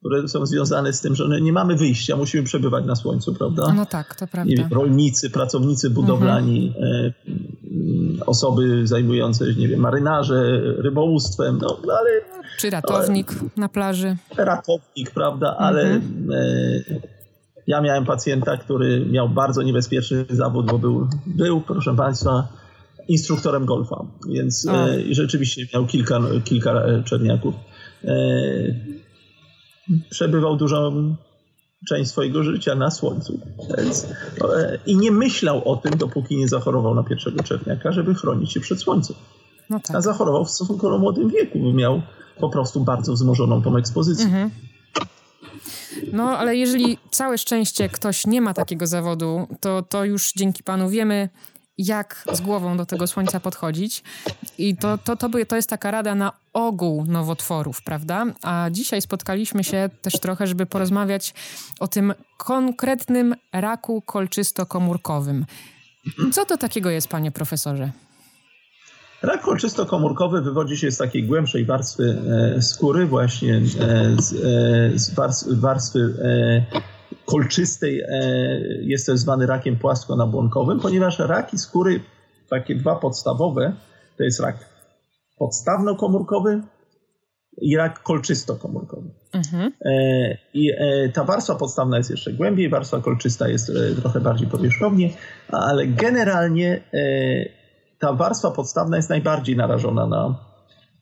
które 0.00 0.28
są 0.28 0.46
związane 0.46 0.92
z 0.92 1.00
tym, 1.00 1.14
że 1.14 1.40
nie 1.40 1.52
mamy 1.52 1.76
wyjścia, 1.76 2.16
musimy 2.16 2.42
przebywać 2.42 2.84
na 2.86 2.96
słońcu, 2.96 3.34
prawda? 3.34 3.72
No 3.76 3.86
tak, 3.86 4.14
to 4.14 4.26
prawda. 4.26 4.54
Wiem, 4.56 4.68
rolnicy, 4.72 5.30
pracownicy 5.30 5.90
budowlani, 5.90 6.74
mhm. 6.76 7.12
e, 8.20 8.26
osoby 8.26 8.86
zajmujące, 8.86 9.44
nie 9.54 9.68
wiem, 9.68 9.80
marynarze, 9.80 10.60
rybołówstwem, 10.76 11.58
no, 11.62 11.78
no 11.86 11.92
ale... 11.92 12.10
Czy 12.58 12.70
ratownik 12.70 13.30
ale, 13.30 13.50
na 13.56 13.68
plaży. 13.68 14.16
Ratownik, 14.36 15.10
prawda, 15.14 15.56
ale 15.58 15.82
mhm. 15.82 16.30
e, 16.32 17.00
ja 17.66 17.80
miałem 17.80 18.04
pacjenta, 18.04 18.56
który 18.56 19.06
miał 19.06 19.28
bardzo 19.28 19.62
niebezpieczny 19.62 20.24
zawód, 20.30 20.66
bo 20.66 20.78
był, 20.78 21.08
był 21.26 21.60
proszę 21.60 21.96
Państwa, 21.96 22.48
instruktorem 23.08 23.64
golfa, 23.64 24.06
więc 24.28 24.66
e, 24.68 24.98
rzeczywiście 25.10 25.66
miał 25.74 25.86
kilka, 25.86 26.20
kilka 26.44 26.72
e, 26.72 27.02
czerniaków. 27.04 27.54
E, 28.04 28.10
przebywał 30.10 30.56
dużą 30.56 31.14
część 31.88 32.10
swojego 32.10 32.42
życia 32.42 32.74
na 32.74 32.90
słońcu. 32.90 33.40
Więc, 33.78 34.06
e, 34.44 34.78
I 34.86 34.96
nie 34.96 35.10
myślał 35.10 35.68
o 35.68 35.76
tym, 35.76 35.98
dopóki 35.98 36.36
nie 36.36 36.48
zachorował 36.48 36.94
na 36.94 37.02
pierwszego 37.02 37.42
czerniaka, 37.42 37.92
żeby 37.92 38.14
chronić 38.14 38.52
się 38.52 38.60
przed 38.60 38.80
słońcem. 38.80 39.16
No 39.70 39.80
tak. 39.80 39.96
A 39.96 40.00
zachorował 40.00 40.44
w 40.44 40.50
stosunkowo 40.50 40.98
młodym 40.98 41.28
wieku, 41.28 41.58
bo 41.58 41.72
miał 41.72 42.02
po 42.40 42.48
prostu 42.48 42.80
bardzo 42.80 43.12
wzmożoną 43.12 43.62
tą 43.62 43.76
ekspozycję. 43.76 44.24
Mhm. 44.24 44.50
No, 46.12 46.38
ale 46.38 46.56
jeżeli 46.56 46.98
całe 47.10 47.38
szczęście 47.38 47.88
ktoś 47.88 48.26
nie 48.26 48.40
ma 48.40 48.54
takiego 48.54 48.86
zawodu, 48.86 49.46
to, 49.60 49.82
to 49.82 50.04
już 50.04 50.32
dzięki 50.32 50.62
Panu 50.62 50.88
wiemy, 50.88 51.28
jak 51.86 52.24
z 52.32 52.40
głową 52.40 52.76
do 52.76 52.86
tego 52.86 53.06
słońca 53.06 53.40
podchodzić. 53.40 54.02
I 54.58 54.76
to, 54.76 54.98
to, 54.98 55.16
to, 55.16 55.28
to 55.48 55.56
jest 55.56 55.70
taka 55.70 55.90
rada 55.90 56.14
na 56.14 56.32
ogół 56.52 57.04
nowotworów, 57.04 57.82
prawda? 57.82 58.26
A 58.42 58.68
dzisiaj 58.70 59.02
spotkaliśmy 59.02 59.64
się 59.64 59.90
też 60.02 60.12
trochę, 60.12 60.46
żeby 60.46 60.66
porozmawiać 60.66 61.34
o 61.80 61.88
tym 61.88 62.14
konkretnym 62.36 63.34
raku 63.52 64.02
kolczysto-komórkowym. 64.06 65.44
Co 66.32 66.44
to 66.44 66.56
takiego 66.56 66.90
jest, 66.90 67.08
panie 67.08 67.30
profesorze? 67.30 67.90
Rak 69.22 69.42
kolczysto-komórkowy 69.42 70.42
wywodzi 70.42 70.76
się 70.76 70.90
z 70.90 70.96
takiej 70.96 71.24
głębszej 71.24 71.64
warstwy 71.64 72.22
e, 72.56 72.62
skóry, 72.62 73.06
właśnie 73.06 73.56
e, 73.56 73.62
z, 74.22 74.32
e, 74.32 74.98
z 74.98 75.14
warstwy 75.60 76.14
kolczystej 77.30 78.02
jest 78.80 79.06
też 79.06 79.20
zwany 79.20 79.46
rakiem 79.46 79.76
płasko-nabłonkowym, 79.76 80.80
ponieważ 80.80 81.18
raki 81.18 81.58
skóry, 81.58 82.00
takie 82.50 82.74
dwa 82.74 82.96
podstawowe, 82.96 83.72
to 84.18 84.24
jest 84.24 84.40
rak 84.40 84.56
podstawno-komórkowy 85.40 86.60
i 87.60 87.76
rak 87.76 88.02
kolczysto-komórkowy. 88.02 89.10
Mhm. 89.32 89.72
I 90.54 90.72
ta 91.14 91.24
warstwa 91.24 91.54
podstawna 91.54 91.96
jest 91.96 92.10
jeszcze 92.10 92.32
głębiej, 92.32 92.68
warstwa 92.68 93.00
kolczysta 93.00 93.48
jest 93.48 93.72
trochę 94.00 94.20
bardziej 94.20 94.48
powierzchownie, 94.48 95.10
ale 95.48 95.86
generalnie 95.86 96.82
ta 98.00 98.12
warstwa 98.12 98.50
podstawna 98.50 98.96
jest 98.96 99.10
najbardziej 99.10 99.56
narażona 99.56 100.06
na 100.06 100.34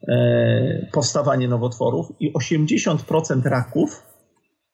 e, 0.08 0.87
powstawanie 0.92 1.49
nowotworów 1.49 2.12
i 2.20 2.32
80% 2.32 3.42
raków 3.44 4.02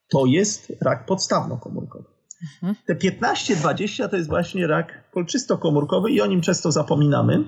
to 0.08 0.26
jest 0.26 0.72
rak 0.82 1.06
podstawno-komórkowy. 1.06 2.14
Mhm. 2.42 2.74
Te 2.86 2.94
15-20 2.94 4.08
to 4.08 4.16
jest 4.16 4.28
właśnie 4.28 4.66
rak 4.66 5.10
kolczysto-komórkowy 5.14 6.10
i 6.10 6.20
o 6.20 6.26
nim 6.26 6.40
często 6.40 6.72
zapominamy, 6.72 7.44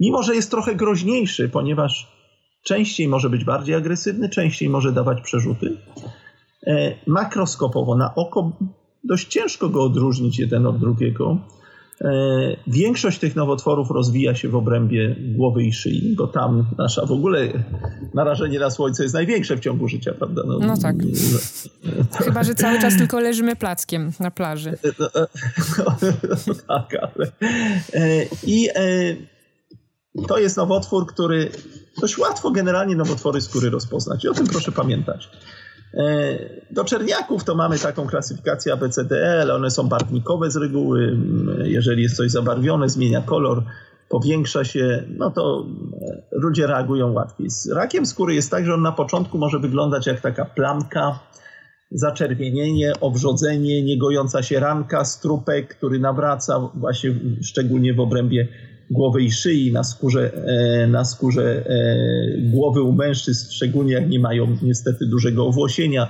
mimo 0.00 0.22
że 0.22 0.34
jest 0.34 0.50
trochę 0.50 0.74
groźniejszy, 0.74 1.48
ponieważ 1.48 2.18
częściej 2.62 3.08
może 3.08 3.30
być 3.30 3.44
bardziej 3.44 3.74
agresywny, 3.74 4.28
częściej 4.28 4.68
może 4.68 4.92
dawać 4.92 5.20
przerzuty. 5.20 5.76
E, 6.66 6.94
makroskopowo 7.06 7.96
na 7.96 8.14
oko 8.14 8.52
dość 9.04 9.28
ciężko 9.28 9.68
go 9.68 9.82
odróżnić 9.82 10.38
jeden 10.38 10.66
od 10.66 10.78
drugiego. 10.78 11.38
E, 12.04 12.10
większość 12.66 13.18
tych 13.18 13.36
nowotworów 13.36 13.90
rozwija 13.90 14.34
się 14.34 14.48
w 14.48 14.56
obrębie 14.56 15.16
głowy 15.18 15.64
i 15.64 15.72
szyi, 15.72 16.14
bo 16.18 16.26
tam 16.26 16.66
nasza 16.78 17.06
w 17.06 17.12
ogóle 17.12 17.48
narażenie 18.14 18.58
na 18.58 18.70
słońce 18.70 19.02
jest 19.02 19.14
największe 19.14 19.56
w 19.56 19.60
ciągu 19.60 19.88
życia, 19.88 20.12
prawda? 20.18 20.42
No, 20.46 20.58
no 20.58 20.76
tak. 20.76 20.96
No, 20.96 22.24
Chyba, 22.24 22.44
że 22.44 22.54
cały 22.54 22.80
czas 22.80 22.96
tylko 22.96 23.20
leżymy 23.20 23.56
plackiem 23.56 24.12
na 24.20 24.30
plaży. 24.30 24.78
No, 24.98 25.08
no, 25.14 26.54
tak, 26.68 26.94
ale... 27.02 27.26
E, 27.94 28.26
I 28.46 28.68
e, 28.68 29.16
to 30.28 30.38
jest 30.38 30.56
nowotwór, 30.56 31.06
który 31.06 31.50
dość 32.00 32.18
łatwo 32.18 32.50
generalnie 32.50 32.96
nowotwory 32.96 33.40
skóry 33.40 33.70
rozpoznać. 33.70 34.24
I 34.24 34.28
o 34.28 34.34
tym 34.34 34.46
proszę 34.46 34.72
pamiętać. 34.72 35.30
E, 35.94 36.38
do 36.70 36.84
czerniaków 36.84 37.44
to 37.44 37.54
mamy 37.54 37.78
taką 37.78 38.06
klasyfikację 38.06 38.72
ABCDL, 38.72 39.50
one 39.50 39.70
są 39.70 39.88
barwnikowe 39.88 40.50
z 40.50 40.56
reguły. 40.56 41.16
Jeżeli 41.64 42.02
jest 42.02 42.16
coś 42.16 42.30
zabarwione, 42.30 42.88
zmienia 42.88 43.22
kolor, 43.22 43.62
powiększa 44.08 44.64
się, 44.64 45.04
no 45.16 45.30
to 45.30 45.66
e, 46.02 46.22
ludzie 46.32 46.66
reagują 46.66 47.12
łatwiej. 47.12 47.50
Z 47.50 47.68
rakiem 47.68 48.06
skóry 48.06 48.34
jest 48.34 48.50
tak, 48.50 48.66
że 48.66 48.74
on 48.74 48.82
na 48.82 48.92
początku 48.92 49.38
może 49.38 49.58
wyglądać 49.58 50.06
jak 50.06 50.20
taka 50.20 50.44
plamka, 50.44 51.18
zaczerwienienie, 51.90 52.92
owrzodzenie, 53.00 53.82
niegojąca 53.82 54.42
się 54.42 54.60
ranka, 54.60 55.04
strupek, 55.04 55.76
który 55.76 55.98
nawraca 55.98 56.70
właśnie 56.74 57.14
szczególnie 57.42 57.94
w 57.94 58.00
obrębie 58.00 58.48
głowy 58.90 59.22
i 59.22 59.32
szyi, 59.32 59.72
na 59.72 59.84
skórze, 59.84 60.32
e, 60.34 60.86
na 60.86 61.04
skórze 61.04 61.64
e, 61.66 61.86
głowy 62.40 62.82
u 62.82 62.92
mężczyzn, 62.92 63.50
szczególnie 63.50 63.92
jak 63.92 64.08
nie 64.08 64.20
mają 64.20 64.56
niestety 64.62 65.06
dużego 65.06 65.46
owłosienia. 65.46 66.08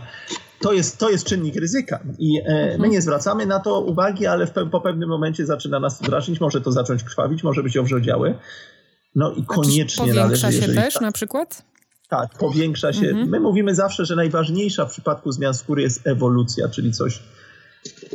To 0.60 0.72
jest, 0.72 0.98
to 0.98 1.10
jest 1.10 1.26
czynnik 1.26 1.56
ryzyka 1.56 2.00
i 2.18 2.40
e, 2.40 2.44
my 2.54 2.72
mhm. 2.72 2.90
nie 2.90 3.02
zwracamy 3.02 3.46
na 3.46 3.60
to 3.60 3.80
uwagi, 3.80 4.26
ale 4.26 4.46
w, 4.46 4.52
po 4.70 4.80
pewnym 4.80 5.08
momencie 5.08 5.46
zaczyna 5.46 5.80
nas 5.80 6.02
drażnić, 6.02 6.40
może 6.40 6.60
to 6.60 6.72
zacząć 6.72 7.04
krwawić, 7.04 7.42
może 7.42 7.62
być 7.62 7.76
owrzodziałe. 7.76 8.34
No 9.14 9.32
i 9.32 9.44
koniecznie 9.44 10.04
powiększa 10.04 10.22
należy... 10.22 10.42
Powiększa 10.42 10.66
się 10.66 10.72
też 10.74 10.94
tak, 10.94 11.02
na 11.02 11.12
przykład? 11.12 11.64
Tak, 12.08 12.38
powiększa 12.38 12.92
się. 12.92 13.06
Mhm. 13.06 13.28
My 13.28 13.40
mówimy 13.40 13.74
zawsze, 13.74 14.04
że 14.04 14.16
najważniejsza 14.16 14.86
w 14.86 14.90
przypadku 14.90 15.32
zmian 15.32 15.54
skóry 15.54 15.82
jest 15.82 16.06
ewolucja, 16.06 16.68
czyli 16.68 16.92
coś 16.92 17.22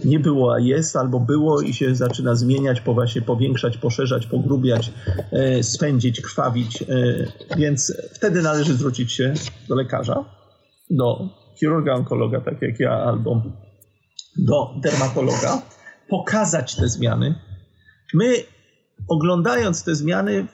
nie 0.06 0.20
było, 0.20 0.54
a 0.54 0.60
jest, 0.60 0.96
albo 0.96 1.20
było 1.20 1.62
i 1.62 1.74
się 1.74 1.96
zaczyna 1.96 2.36
zmieniać, 2.36 2.82
właśnie 2.82 3.22
powiększać, 3.22 3.78
poszerzać, 3.78 4.28
pogrubiać, 4.28 4.92
e, 5.32 5.64
spędzić, 5.64 6.22
krwawić. 6.22 6.82
E, 6.82 6.86
więc 7.58 7.94
wtedy 8.14 8.42
należy 8.42 8.74
zwrócić 8.74 9.12
się 9.12 9.34
do 9.70 9.76
lekarza, 9.76 10.26
do 10.90 11.30
chirurga, 11.60 11.94
onkologa, 11.94 12.42
tak 12.42 12.62
jak 12.62 12.80
ja, 12.80 12.92
albo 12.92 13.42
do 14.38 14.74
dermatologa, 14.82 15.62
pokazać 16.10 16.76
te 16.76 16.88
zmiany. 16.88 17.36
My, 18.14 18.34
oglądając 19.08 19.84
te 19.84 19.96
zmiany, 19.96 20.48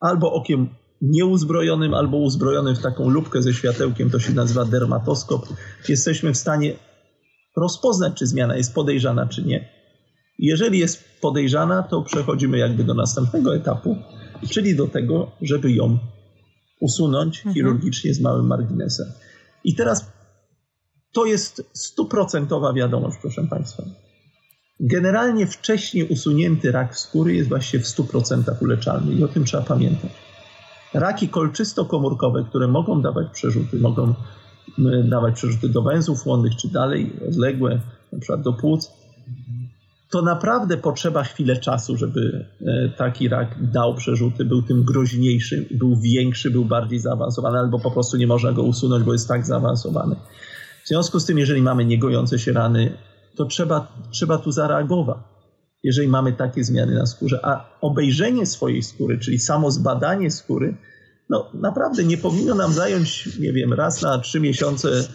albo 0.00 0.32
okiem 0.32 0.68
nieuzbrojonym, 1.02 1.94
albo 1.94 2.16
uzbrojonym 2.16 2.76
w 2.76 2.82
taką 2.82 3.08
lubkę 3.08 3.42
ze 3.42 3.54
światełkiem, 3.54 4.10
to 4.10 4.20
się 4.20 4.32
nazywa 4.32 4.64
dermatoskop, 4.64 5.48
jesteśmy 5.88 6.32
w 6.32 6.36
stanie 6.36 6.72
rozpoznać, 7.56 8.14
czy 8.14 8.26
zmiana 8.26 8.56
jest 8.56 8.74
podejrzana, 8.74 9.26
czy 9.26 9.42
nie. 9.42 9.68
Jeżeli 10.38 10.78
jest 10.78 11.04
podejrzana, 11.20 11.82
to 11.82 12.02
przechodzimy 12.02 12.58
jakby 12.58 12.84
do 12.84 12.94
następnego 12.94 13.56
etapu, 13.56 13.96
czyli 14.50 14.76
do 14.76 14.86
tego, 14.86 15.30
żeby 15.42 15.72
ją 15.72 15.98
usunąć 16.80 17.36
mhm. 17.36 17.54
chirurgicznie 17.54 18.14
z 18.14 18.20
małym 18.20 18.46
marginesem. 18.46 19.06
I 19.64 19.74
teraz 19.74 20.12
to 21.12 21.26
jest 21.26 21.70
stuprocentowa 21.72 22.72
wiadomość, 22.72 23.16
proszę 23.20 23.46
Państwa. 23.50 23.82
Generalnie 24.80 25.46
wcześniej 25.46 26.08
usunięty 26.08 26.72
rak 26.72 26.98
skóry 26.98 27.34
jest 27.34 27.48
właśnie 27.48 27.78
w 27.80 27.84
100% 27.84 28.62
uleczalny 28.62 29.14
i 29.14 29.24
o 29.24 29.28
tym 29.28 29.44
trzeba 29.44 29.62
pamiętać. 29.62 30.10
Raki 30.94 31.28
kolczysto-komórkowe, 31.28 32.44
które 32.48 32.68
mogą 32.68 33.02
dawać 33.02 33.26
przerzuty, 33.32 33.78
mogą 33.78 34.14
dawać 35.04 35.34
przerzuty 35.34 35.68
do 35.68 35.82
węzłów 35.82 36.26
łonnych, 36.26 36.56
czy 36.56 36.68
dalej 36.68 37.12
odległe, 37.28 37.80
na 38.12 38.18
przykład 38.18 38.42
do 38.42 38.52
płuc, 38.52 38.90
to 40.10 40.22
naprawdę 40.22 40.76
potrzeba 40.76 41.24
chwilę 41.24 41.56
czasu, 41.56 41.96
żeby 41.96 42.46
e, 42.60 42.88
taki 42.88 43.28
rak 43.28 43.70
dał 43.72 43.94
przerzuty, 43.94 44.44
był 44.44 44.62
tym 44.62 44.84
groźniejszy, 44.84 45.68
był 45.70 45.96
większy, 45.96 46.50
był 46.50 46.64
bardziej 46.64 46.98
zaawansowany, 46.98 47.58
albo 47.58 47.78
po 47.78 47.90
prostu 47.90 48.16
nie 48.16 48.26
można 48.26 48.52
go 48.52 48.62
usunąć, 48.62 49.04
bo 49.04 49.12
jest 49.12 49.28
tak 49.28 49.46
zaawansowany. 49.46 50.16
W 50.84 50.88
związku 50.88 51.20
z 51.20 51.26
tym, 51.26 51.38
jeżeli 51.38 51.62
mamy 51.62 51.84
niegojące 51.84 52.38
się 52.38 52.52
rany, 52.52 52.92
to 53.36 53.44
trzeba, 53.44 53.92
trzeba 54.10 54.38
tu 54.38 54.52
zareagować, 54.52 55.18
jeżeli 55.82 56.08
mamy 56.08 56.32
takie 56.32 56.64
zmiany 56.64 56.94
na 56.94 57.06
skórze. 57.06 57.40
A 57.42 57.78
obejrzenie 57.80 58.46
swojej 58.46 58.82
skóry, 58.82 59.18
czyli 59.18 59.38
samo 59.38 59.70
zbadanie 59.70 60.30
skóry, 60.30 60.76
no 61.30 61.50
naprawdę 61.54 62.04
nie 62.04 62.18
powinno 62.18 62.54
nam 62.54 62.72
zająć, 62.72 63.38
nie 63.38 63.52
wiem, 63.52 63.72
raz 63.72 64.02
na 64.02 64.18
trzy 64.18 64.40
miesiące 64.40 65.08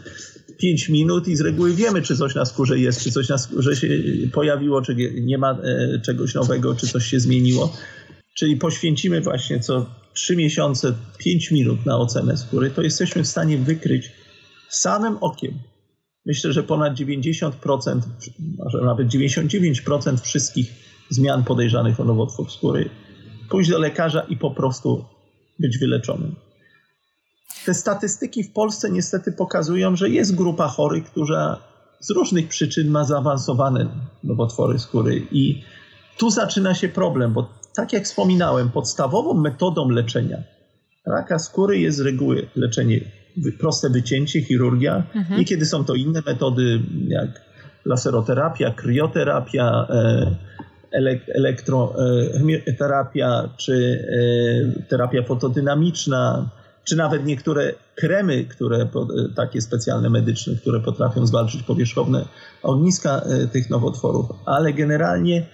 5 0.60 0.89
minut 0.89 1.27
i 1.27 1.36
z 1.36 1.41
reguły 1.41 1.74
wiemy, 1.74 2.01
czy 2.01 2.17
coś 2.17 2.36
na 2.36 2.46
skórze 2.46 2.79
jest, 2.79 3.03
czy 3.03 3.12
coś 3.12 3.29
na 3.29 3.38
skórze 3.38 3.75
się 3.75 3.88
pojawiło, 4.34 4.82
czy 4.82 4.96
nie 5.22 5.38
ma 5.38 5.51
e, 5.51 6.00
czegoś 6.05 6.34
nowego, 6.34 6.75
czy 6.75 6.88
coś 6.88 7.05
się 7.05 7.20
zmieniło. 7.20 7.74
Czyli 8.38 8.58
poświęcimy 8.58 9.22
właśnie 9.22 9.60
co 9.60 9.86
3 10.13 10.36
miesiące, 10.36 10.93
5 11.17 11.51
minut 11.51 11.86
na 11.86 11.98
ocenę 11.98 12.38
skóry, 12.38 12.72
to 12.72 12.82
jesteśmy 12.82 13.24
w 13.24 13.27
stanie 13.27 13.58
wykryć 13.58 14.12
samym 14.70 15.17
okiem. 15.17 15.60
Myślę, 16.25 16.53
że 16.53 16.63
ponad 16.63 16.93
90%, 16.93 17.51
może 18.58 18.82
nawet 18.82 19.08
99% 19.08 20.22
wszystkich 20.22 20.74
zmian 21.10 21.43
podejrzanych 21.43 22.00
o 22.00 22.03
nowotwór 22.03 22.51
skóry. 22.51 22.89
Pójść 23.50 23.70
do 23.70 23.79
lekarza 23.79 24.22
i 24.22 24.38
po 24.38 24.51
prostu 24.51 25.05
być 25.60 25.78
wyleczonym. 25.78 26.36
Te 27.66 27.74
statystyki 27.74 28.44
w 28.44 28.54
Polsce 28.54 28.92
niestety 28.92 29.32
pokazują, 29.32 29.96
że 29.96 30.10
jest 30.10 30.36
grupa 30.36 30.68
chorych, 30.68 31.04
która 31.04 31.60
z 32.00 32.10
różnych 32.10 32.48
przyczyn 32.48 32.88
ma 32.88 33.04
zaawansowane 33.04 33.90
nowotwory 34.24 34.80
skóry 34.80 35.28
i 35.32 35.64
tu 36.18 36.30
zaczyna 36.30 36.74
się 36.74 36.90
problem, 36.90 37.34
bo 37.34 37.50
tak 37.76 37.94
jak 37.94 38.04
wspominałem, 38.04 38.70
podstawową 38.70 39.34
metodą 39.34 39.90
leczenia 39.90 40.44
raka 41.06 41.40
skóry 41.40 41.80
jest 41.80 41.98
z 41.98 42.02
reguły 42.02 42.48
leczenie 42.56 43.00
proste 43.60 43.90
wycięcie, 43.90 44.42
chirurgia. 44.42 45.04
Mhm. 45.16 45.40
Niekiedy 45.40 45.66
są 45.66 45.86
to 45.86 45.96
inne 45.96 46.22
metody, 46.26 46.80
jak 47.08 47.42
laseroterapia, 47.86 48.72
krioterapia, 48.72 49.88
e, 49.90 50.36
elektroterapia, 51.36 53.50
czy 53.58 54.06
e, 54.80 54.84
terapia 54.88 55.24
fotodynamiczna, 55.24 56.50
czy 56.84 56.96
nawet 56.96 57.26
niektóre 57.26 57.74
kremy, 57.96 58.46
które 58.46 58.88
takie 59.36 59.62
specjalne 59.62 60.10
medyczne, 60.10 60.56
które 60.56 60.80
potrafią 60.80 61.28
zwalczyć 61.28 61.64
powierzchowne 61.64 62.26
ogniska 62.64 63.22
e, 63.22 63.48
tych 63.48 63.70
nowotworów, 63.70 64.26
ale 64.46 64.74
generalnie 64.74 65.46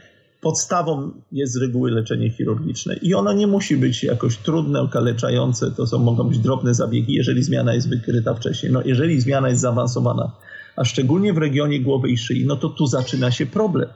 podstawą 0.41 1.11
jest 1.31 1.53
z 1.53 1.57
reguły 1.57 1.91
leczenie 1.91 2.29
chirurgiczne 2.29 2.95
i 2.95 3.13
ono 3.13 3.33
nie 3.33 3.47
musi 3.47 3.77
być 3.77 4.03
jakoś 4.03 4.37
trudne, 4.37 4.81
okaleczające, 4.81 5.71
to 5.71 5.87
są, 5.87 5.99
mogą 5.99 6.23
być 6.23 6.39
drobne 6.39 6.73
zabiegi, 6.73 7.13
jeżeli 7.13 7.43
zmiana 7.43 7.73
jest 7.73 7.89
wykryta 7.89 8.33
wcześniej. 8.33 8.71
No, 8.71 8.81
jeżeli 8.85 9.21
zmiana 9.21 9.49
jest 9.49 9.61
zaawansowana, 9.61 10.31
a 10.75 10.85
szczególnie 10.85 11.33
w 11.33 11.37
regionie 11.37 11.79
głowy 11.79 12.09
i 12.09 12.17
szyi, 12.17 12.45
no 12.45 12.55
to 12.55 12.69
tu 12.69 12.87
zaczyna 12.87 13.31
się 13.31 13.45
problem. 13.45 13.89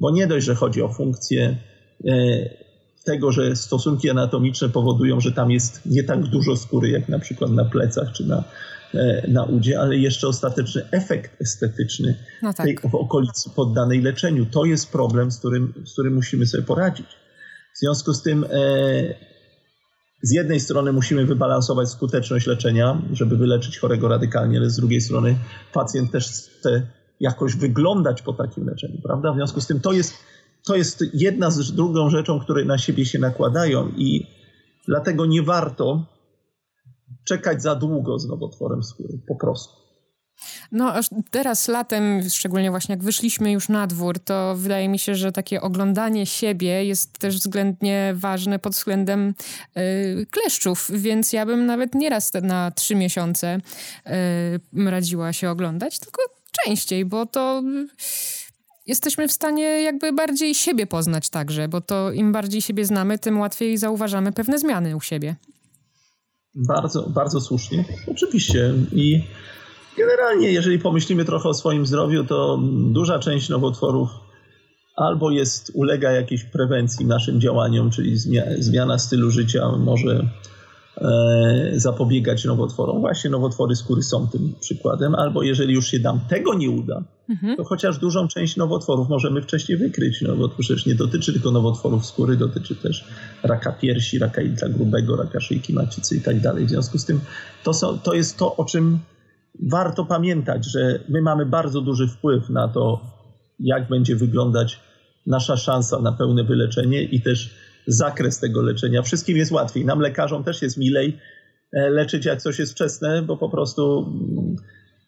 Bo 0.00 0.10
nie 0.10 0.26
dość, 0.26 0.46
że 0.46 0.54
chodzi 0.54 0.82
o 0.82 0.88
funkcję 0.88 1.56
e, 2.08 2.14
tego, 3.04 3.32
że 3.32 3.56
stosunki 3.56 4.10
anatomiczne 4.10 4.68
powodują, 4.68 5.20
że 5.20 5.32
tam 5.32 5.50
jest 5.50 5.86
nie 5.86 6.04
tak 6.04 6.22
dużo 6.22 6.56
skóry, 6.56 6.88
jak 6.90 7.08
na 7.08 7.18
przykład 7.18 7.50
na 7.50 7.64
plecach 7.64 8.12
czy 8.12 8.26
na 8.26 8.44
E, 8.94 9.28
na 9.28 9.44
udzie, 9.44 9.80
ale 9.80 9.96
jeszcze 9.96 10.28
ostateczny 10.28 10.88
efekt 10.90 11.40
estetyczny 11.40 12.14
no 12.42 12.54
tak. 12.54 12.66
tej, 12.66 12.78
w 12.90 12.94
okolicy 12.94 13.50
poddanej 13.50 14.02
leczeniu. 14.02 14.46
To 14.46 14.64
jest 14.64 14.92
problem, 14.92 15.30
z 15.30 15.38
którym, 15.38 15.74
z 15.86 15.92
którym 15.92 16.14
musimy 16.14 16.46
sobie 16.46 16.62
poradzić. 16.62 17.06
W 17.74 17.78
związku 17.78 18.12
z 18.12 18.22
tym 18.22 18.44
e, 18.44 18.48
z 20.22 20.32
jednej 20.32 20.60
strony 20.60 20.92
musimy 20.92 21.26
wybalansować 21.26 21.88
skuteczność 21.88 22.46
leczenia, 22.46 23.02
żeby 23.12 23.36
wyleczyć 23.36 23.78
chorego 23.78 24.08
radykalnie, 24.08 24.58
ale 24.58 24.70
z 24.70 24.76
drugiej 24.76 25.00
strony 25.00 25.36
pacjent 25.72 26.10
też 26.10 26.28
chce 26.28 26.86
jakoś 27.20 27.56
wyglądać 27.56 28.22
po 28.22 28.32
takim 28.32 28.66
leczeniu, 28.66 29.00
prawda? 29.02 29.32
W 29.32 29.36
związku 29.36 29.60
z 29.60 29.66
tym 29.66 29.80
to 29.80 29.92
jest, 29.92 30.14
to 30.66 30.76
jest 30.76 31.04
jedna 31.14 31.50
z 31.50 31.72
drugą 31.72 32.10
rzeczą, 32.10 32.40
które 32.40 32.64
na 32.64 32.78
siebie 32.78 33.06
się 33.06 33.18
nakładają 33.18 33.88
i 33.88 34.26
dlatego 34.86 35.26
nie 35.26 35.42
warto 35.42 36.06
czekać 37.24 37.62
za 37.62 37.74
długo 37.74 38.18
z 38.18 38.28
nowotworem 38.28 38.82
skóry, 38.82 39.20
po 39.28 39.36
prostu. 39.36 39.84
No, 40.72 40.92
aż 40.92 41.06
teraz 41.30 41.68
latem, 41.68 42.22
szczególnie 42.30 42.70
właśnie 42.70 42.92
jak 42.92 43.04
wyszliśmy 43.04 43.52
już 43.52 43.68
na 43.68 43.86
dwór, 43.86 44.18
to 44.18 44.54
wydaje 44.56 44.88
mi 44.88 44.98
się, 44.98 45.14
że 45.14 45.32
takie 45.32 45.60
oglądanie 45.60 46.26
siebie 46.26 46.84
jest 46.84 47.18
też 47.18 47.36
względnie 47.36 48.14
ważne 48.16 48.58
pod 48.58 48.72
względem 48.72 49.34
y, 49.76 50.26
kleszczów, 50.30 50.90
więc 50.94 51.32
ja 51.32 51.46
bym 51.46 51.66
nawet 51.66 51.94
nieraz 51.94 52.32
na 52.42 52.70
trzy 52.70 52.94
miesiące 52.94 53.60
y, 54.86 54.90
radziła 54.90 55.32
się 55.32 55.50
oglądać, 55.50 55.98
tylko 55.98 56.22
częściej, 56.64 57.04
bo 57.04 57.26
to 57.26 57.62
jesteśmy 58.86 59.28
w 59.28 59.32
stanie 59.32 59.62
jakby 59.62 60.12
bardziej 60.12 60.54
siebie 60.54 60.86
poznać 60.86 61.30
także, 61.30 61.68
bo 61.68 61.80
to 61.80 62.12
im 62.12 62.32
bardziej 62.32 62.62
siebie 62.62 62.84
znamy, 62.84 63.18
tym 63.18 63.40
łatwiej 63.40 63.78
zauważamy 63.78 64.32
pewne 64.32 64.58
zmiany 64.58 64.96
u 64.96 65.00
siebie. 65.00 65.36
Bardzo, 66.54 67.10
bardzo 67.10 67.40
słusznie. 67.40 67.84
Oczywiście. 68.10 68.72
I 68.92 69.22
generalnie, 69.96 70.52
jeżeli 70.52 70.78
pomyślimy 70.78 71.24
trochę 71.24 71.48
o 71.48 71.54
swoim 71.54 71.86
zdrowiu, 71.86 72.24
to 72.24 72.58
duża 72.92 73.18
część 73.18 73.48
nowotworów 73.48 74.08
albo 74.96 75.30
jest, 75.30 75.70
ulega 75.74 76.12
jakiejś 76.12 76.44
prewencji 76.44 77.06
naszym 77.06 77.40
działaniom, 77.40 77.90
czyli 77.90 78.16
zmiana 78.58 78.98
stylu 78.98 79.30
życia 79.30 79.68
może 79.78 80.28
zapobiegać 81.72 82.44
nowotworom. 82.44 83.00
Właśnie 83.00 83.30
nowotwory 83.30 83.76
skóry 83.76 84.02
są 84.02 84.28
tym 84.28 84.54
przykładem, 84.60 85.14
albo 85.14 85.42
jeżeli 85.42 85.74
już 85.74 85.86
się 85.86 85.98
nam 85.98 86.20
tego 86.28 86.54
nie 86.54 86.70
uda, 86.70 87.02
mhm. 87.28 87.56
to 87.56 87.64
chociaż 87.64 87.98
dużą 87.98 88.28
część 88.28 88.56
nowotworów 88.56 89.08
możemy 89.08 89.42
wcześniej 89.42 89.78
wykryć, 89.78 90.22
no 90.22 90.36
bo 90.36 90.48
to 90.48 90.54
przecież 90.58 90.86
nie 90.86 90.94
dotyczy 90.94 91.32
tylko 91.32 91.50
nowotworów 91.50 92.06
skóry, 92.06 92.36
dotyczy 92.36 92.76
też 92.76 93.04
raka 93.42 93.72
piersi, 93.72 94.18
raka 94.18 94.42
jelita 94.42 94.68
grubego, 94.68 95.16
raka 95.16 95.40
szyjki 95.40 95.72
macicy 95.72 96.16
i 96.16 96.20
tak 96.20 96.40
dalej. 96.40 96.66
W 96.66 96.70
związku 96.70 96.98
z 96.98 97.04
tym 97.04 97.20
to, 97.64 97.74
są, 97.74 97.98
to 97.98 98.14
jest 98.14 98.36
to, 98.36 98.56
o 98.56 98.64
czym 98.64 98.98
warto 99.62 100.04
pamiętać, 100.04 100.66
że 100.66 101.00
my 101.08 101.22
mamy 101.22 101.46
bardzo 101.46 101.80
duży 101.80 102.08
wpływ 102.08 102.50
na 102.50 102.68
to, 102.68 103.00
jak 103.60 103.88
będzie 103.88 104.16
wyglądać 104.16 104.80
nasza 105.26 105.56
szansa 105.56 106.00
na 106.00 106.12
pełne 106.12 106.44
wyleczenie 106.44 107.02
i 107.02 107.22
też 107.22 107.54
zakres 107.86 108.40
tego 108.40 108.62
leczenia. 108.62 109.02
Wszystkim 109.02 109.36
jest 109.36 109.52
łatwiej. 109.52 109.84
Nam 109.84 110.00
lekarzom 110.00 110.44
też 110.44 110.62
jest 110.62 110.76
milej 110.76 111.18
e, 111.72 111.90
leczyć 111.90 112.24
jak 112.24 112.42
coś 112.42 112.58
jest 112.58 112.72
wczesne, 112.72 113.22
bo 113.22 113.36
po 113.36 113.48
prostu 113.48 114.12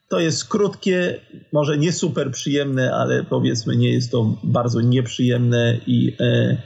to 0.08 0.20
jest 0.20 0.48
krótkie, 0.48 1.20
może 1.52 1.78
nie 1.78 1.92
super 1.92 2.30
przyjemne, 2.30 2.94
ale 2.94 3.24
powiedzmy 3.24 3.76
nie 3.76 3.92
jest 3.92 4.10
to 4.10 4.38
bardzo 4.44 4.80
nieprzyjemne 4.80 5.80
i, 5.86 6.16
e, 6.20 6.56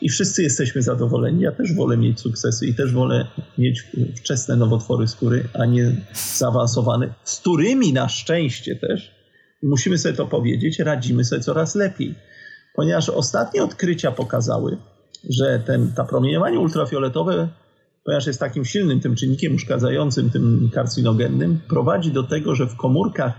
i 0.00 0.08
wszyscy 0.08 0.42
jesteśmy 0.42 0.82
zadowoleni. 0.82 1.40
Ja 1.42 1.52
też 1.52 1.74
wolę 1.74 1.96
mieć 1.96 2.20
sukcesy 2.20 2.66
i 2.66 2.74
też 2.74 2.92
wolę 2.92 3.26
mieć 3.58 3.82
wczesne 4.16 4.56
nowotwory 4.56 5.08
skóry, 5.08 5.48
a 5.54 5.66
nie 5.66 5.96
zaawansowane, 6.36 7.14
z 7.24 7.40
którymi 7.40 7.92
na 7.92 8.08
szczęście 8.08 8.76
też, 8.76 9.14
musimy 9.62 9.98
sobie 9.98 10.14
to 10.14 10.26
powiedzieć, 10.26 10.78
radzimy 10.78 11.24
sobie 11.24 11.42
coraz 11.42 11.74
lepiej. 11.74 12.14
Ponieważ 12.74 13.08
ostatnie 13.08 13.64
odkrycia 13.64 14.12
pokazały, 14.12 14.76
że 15.28 15.62
ten, 15.66 15.92
ta 15.96 16.04
promieniowanie 16.04 16.60
ultrafioletowe 16.60 17.48
ponieważ 18.04 18.26
jest 18.26 18.40
takim 18.40 18.64
silnym 18.64 19.00
tym 19.00 19.16
czynnikiem 19.16 19.54
uszkadzającym, 19.54 20.30
tym 20.30 20.70
karcinogennym, 20.72 21.60
prowadzi 21.68 22.12
do 22.12 22.22
tego, 22.22 22.54
że 22.54 22.66
w 22.66 22.76
komórkach 22.76 23.32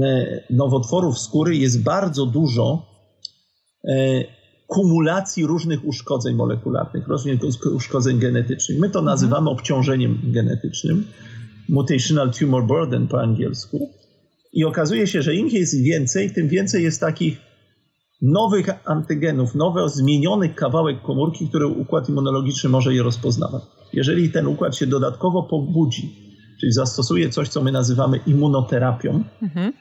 e, 0.00 0.26
nowotworów 0.50 1.18
skóry 1.18 1.56
jest 1.56 1.82
bardzo 1.82 2.26
dużo 2.26 2.86
e, 3.88 4.24
kumulacji 4.66 5.46
różnych 5.46 5.84
uszkodzeń 5.84 6.34
molekularnych, 6.34 7.08
różnych 7.08 7.40
uszkodzeń 7.74 8.18
genetycznych. 8.18 8.78
My 8.78 8.90
to 8.90 8.98
mhm. 8.98 9.04
nazywamy 9.04 9.50
obciążeniem 9.50 10.18
genetycznym, 10.24 11.06
mutational 11.68 12.30
tumor 12.30 12.66
burden 12.66 13.08
po 13.08 13.20
angielsku. 13.20 13.90
I 14.52 14.64
okazuje 14.64 15.06
się, 15.06 15.22
że 15.22 15.34
im 15.34 15.48
jest 15.48 15.82
więcej, 15.82 16.30
tym 16.30 16.48
więcej 16.48 16.84
jest 16.84 17.00
takich 17.00 17.45
nowych 18.22 18.66
antygenów, 18.84 19.54
nowy 19.54 19.88
zmieniony 19.88 20.48
kawałek 20.48 21.02
komórki, 21.02 21.48
który 21.48 21.66
układ 21.66 22.08
immunologiczny 22.08 22.70
może 22.70 22.94
je 22.94 23.02
rozpoznawać. 23.02 23.62
Jeżeli 23.92 24.30
ten 24.30 24.46
układ 24.46 24.76
się 24.76 24.86
dodatkowo 24.86 25.42
pobudzi, 25.42 26.26
czyli 26.60 26.72
zastosuje 26.72 27.30
coś, 27.30 27.48
co 27.48 27.62
my 27.62 27.72
nazywamy 27.72 28.20
immunoterapią, 28.26 29.24
mhm. 29.42 29.72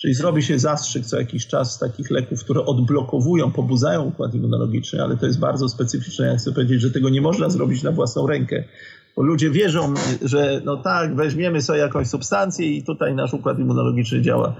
czyli 0.00 0.14
zrobi 0.14 0.42
się 0.42 0.58
zastrzyk 0.58 1.06
co 1.06 1.18
jakiś 1.18 1.46
czas 1.46 1.74
z 1.74 1.78
takich 1.78 2.10
leków, 2.10 2.44
które 2.44 2.64
odblokowują, 2.64 3.52
pobudzają 3.52 4.02
układ 4.02 4.34
immunologiczny, 4.34 5.02
ale 5.02 5.16
to 5.16 5.26
jest 5.26 5.38
bardzo 5.38 5.68
specyficzne. 5.68 6.26
Ja 6.26 6.36
chcę 6.36 6.52
powiedzieć, 6.52 6.80
że 6.80 6.90
tego 6.90 7.08
nie 7.08 7.20
można 7.20 7.50
zrobić 7.50 7.82
na 7.82 7.92
własną 7.92 8.26
rękę. 8.26 8.64
Bo 9.16 9.22
ludzie 9.22 9.50
wierzą, 9.50 9.94
że 10.22 10.60
no 10.64 10.76
tak, 10.76 11.16
weźmiemy 11.16 11.62
sobie 11.62 11.78
jakąś 11.78 12.06
substancję 12.06 12.66
i 12.66 12.84
tutaj 12.84 13.14
nasz 13.14 13.34
układ 13.34 13.58
immunologiczny 13.58 14.22
działa 14.22 14.54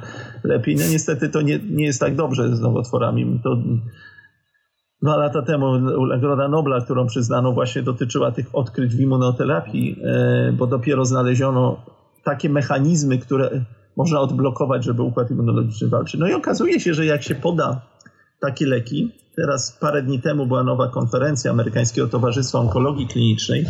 lepiej. 0.45 0.77
No 0.77 0.83
niestety 0.91 1.29
to 1.29 1.41
nie, 1.41 1.59
nie 1.59 1.85
jest 1.85 2.01
tak 2.01 2.15
dobrze 2.15 2.57
z 2.57 2.61
nowotworami. 2.61 3.41
To 3.45 3.57
dwa 5.03 5.17
lata 5.17 5.43
temu 5.43 5.79
Nagroda 6.07 6.49
Nobla, 6.49 6.81
którą 6.81 7.07
przyznano, 7.07 7.53
właśnie 7.53 7.83
dotyczyła 7.83 8.33
tych 8.33 8.55
odkryć 8.55 8.97
w 8.97 9.01
immunoterapii, 9.01 9.97
e, 10.05 10.53
bo 10.53 10.67
dopiero 10.67 11.05
znaleziono 11.05 11.85
takie 12.25 12.49
mechanizmy, 12.49 13.19
które 13.19 13.65
można 13.97 14.21
odblokować, 14.21 14.85
żeby 14.85 15.03
układ 15.03 15.31
immunologiczny 15.31 15.89
walczył. 15.89 16.21
No 16.21 16.29
i 16.29 16.33
okazuje 16.33 16.81
się, 16.81 16.95
że 16.95 17.07
jak 17.07 17.23
się 17.23 17.35
poda 17.35 17.81
takie 18.41 18.67
leki, 18.67 19.13
teraz 19.37 19.79
parę 19.81 20.03
dni 20.03 20.21
temu 20.21 20.47
była 20.47 20.63
nowa 20.63 20.89
konferencja 20.89 21.51
Amerykańskiego 21.51 22.09
Towarzystwa 22.09 22.59
Onkologii 22.59 23.07
Klinicznej, 23.07 23.67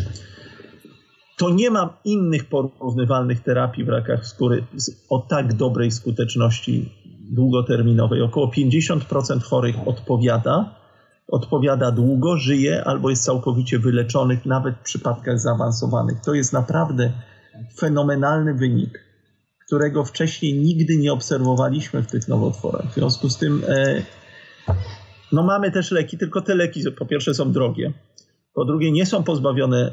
to 1.36 1.50
nie 1.50 1.70
ma 1.70 1.98
innych 2.04 2.44
porównywalnych 2.44 3.42
terapii 3.42 3.84
w 3.84 3.88
rakach 3.88 4.26
skóry 4.26 4.64
o 5.08 5.18
tak 5.18 5.54
dobrej 5.54 5.90
skuteczności 5.90 6.92
długoterminowej. 7.30 8.22
Około 8.22 8.50
50% 8.50 9.42
chorych 9.42 9.76
odpowiada, 9.86 10.74
odpowiada 11.28 11.90
długo, 11.90 12.36
żyje 12.36 12.84
albo 12.84 13.10
jest 13.10 13.24
całkowicie 13.24 13.78
wyleczonych, 13.78 14.46
nawet 14.46 14.74
w 14.76 14.82
przypadkach 14.82 15.40
zaawansowanych. 15.40 16.20
To 16.20 16.34
jest 16.34 16.52
naprawdę 16.52 17.12
fenomenalny 17.78 18.54
wynik, 18.54 19.04
którego 19.66 20.04
wcześniej 20.04 20.54
nigdy 20.54 20.96
nie 20.96 21.12
obserwowaliśmy 21.12 22.02
w 22.02 22.06
tych 22.06 22.28
nowotworach. 22.28 22.90
W 22.90 22.94
związku 22.94 23.28
z 23.28 23.38
tym 23.38 23.62
e, 23.68 24.02
no 25.32 25.42
mamy 25.42 25.70
też 25.70 25.90
leki, 25.90 26.18
tylko 26.18 26.40
te 26.40 26.54
leki 26.54 26.82
po 26.98 27.06
pierwsze 27.06 27.34
są 27.34 27.52
drogie, 27.52 27.92
po 28.54 28.64
drugie 28.64 28.92
nie 28.92 29.06
są 29.06 29.22
pozbawione 29.22 29.92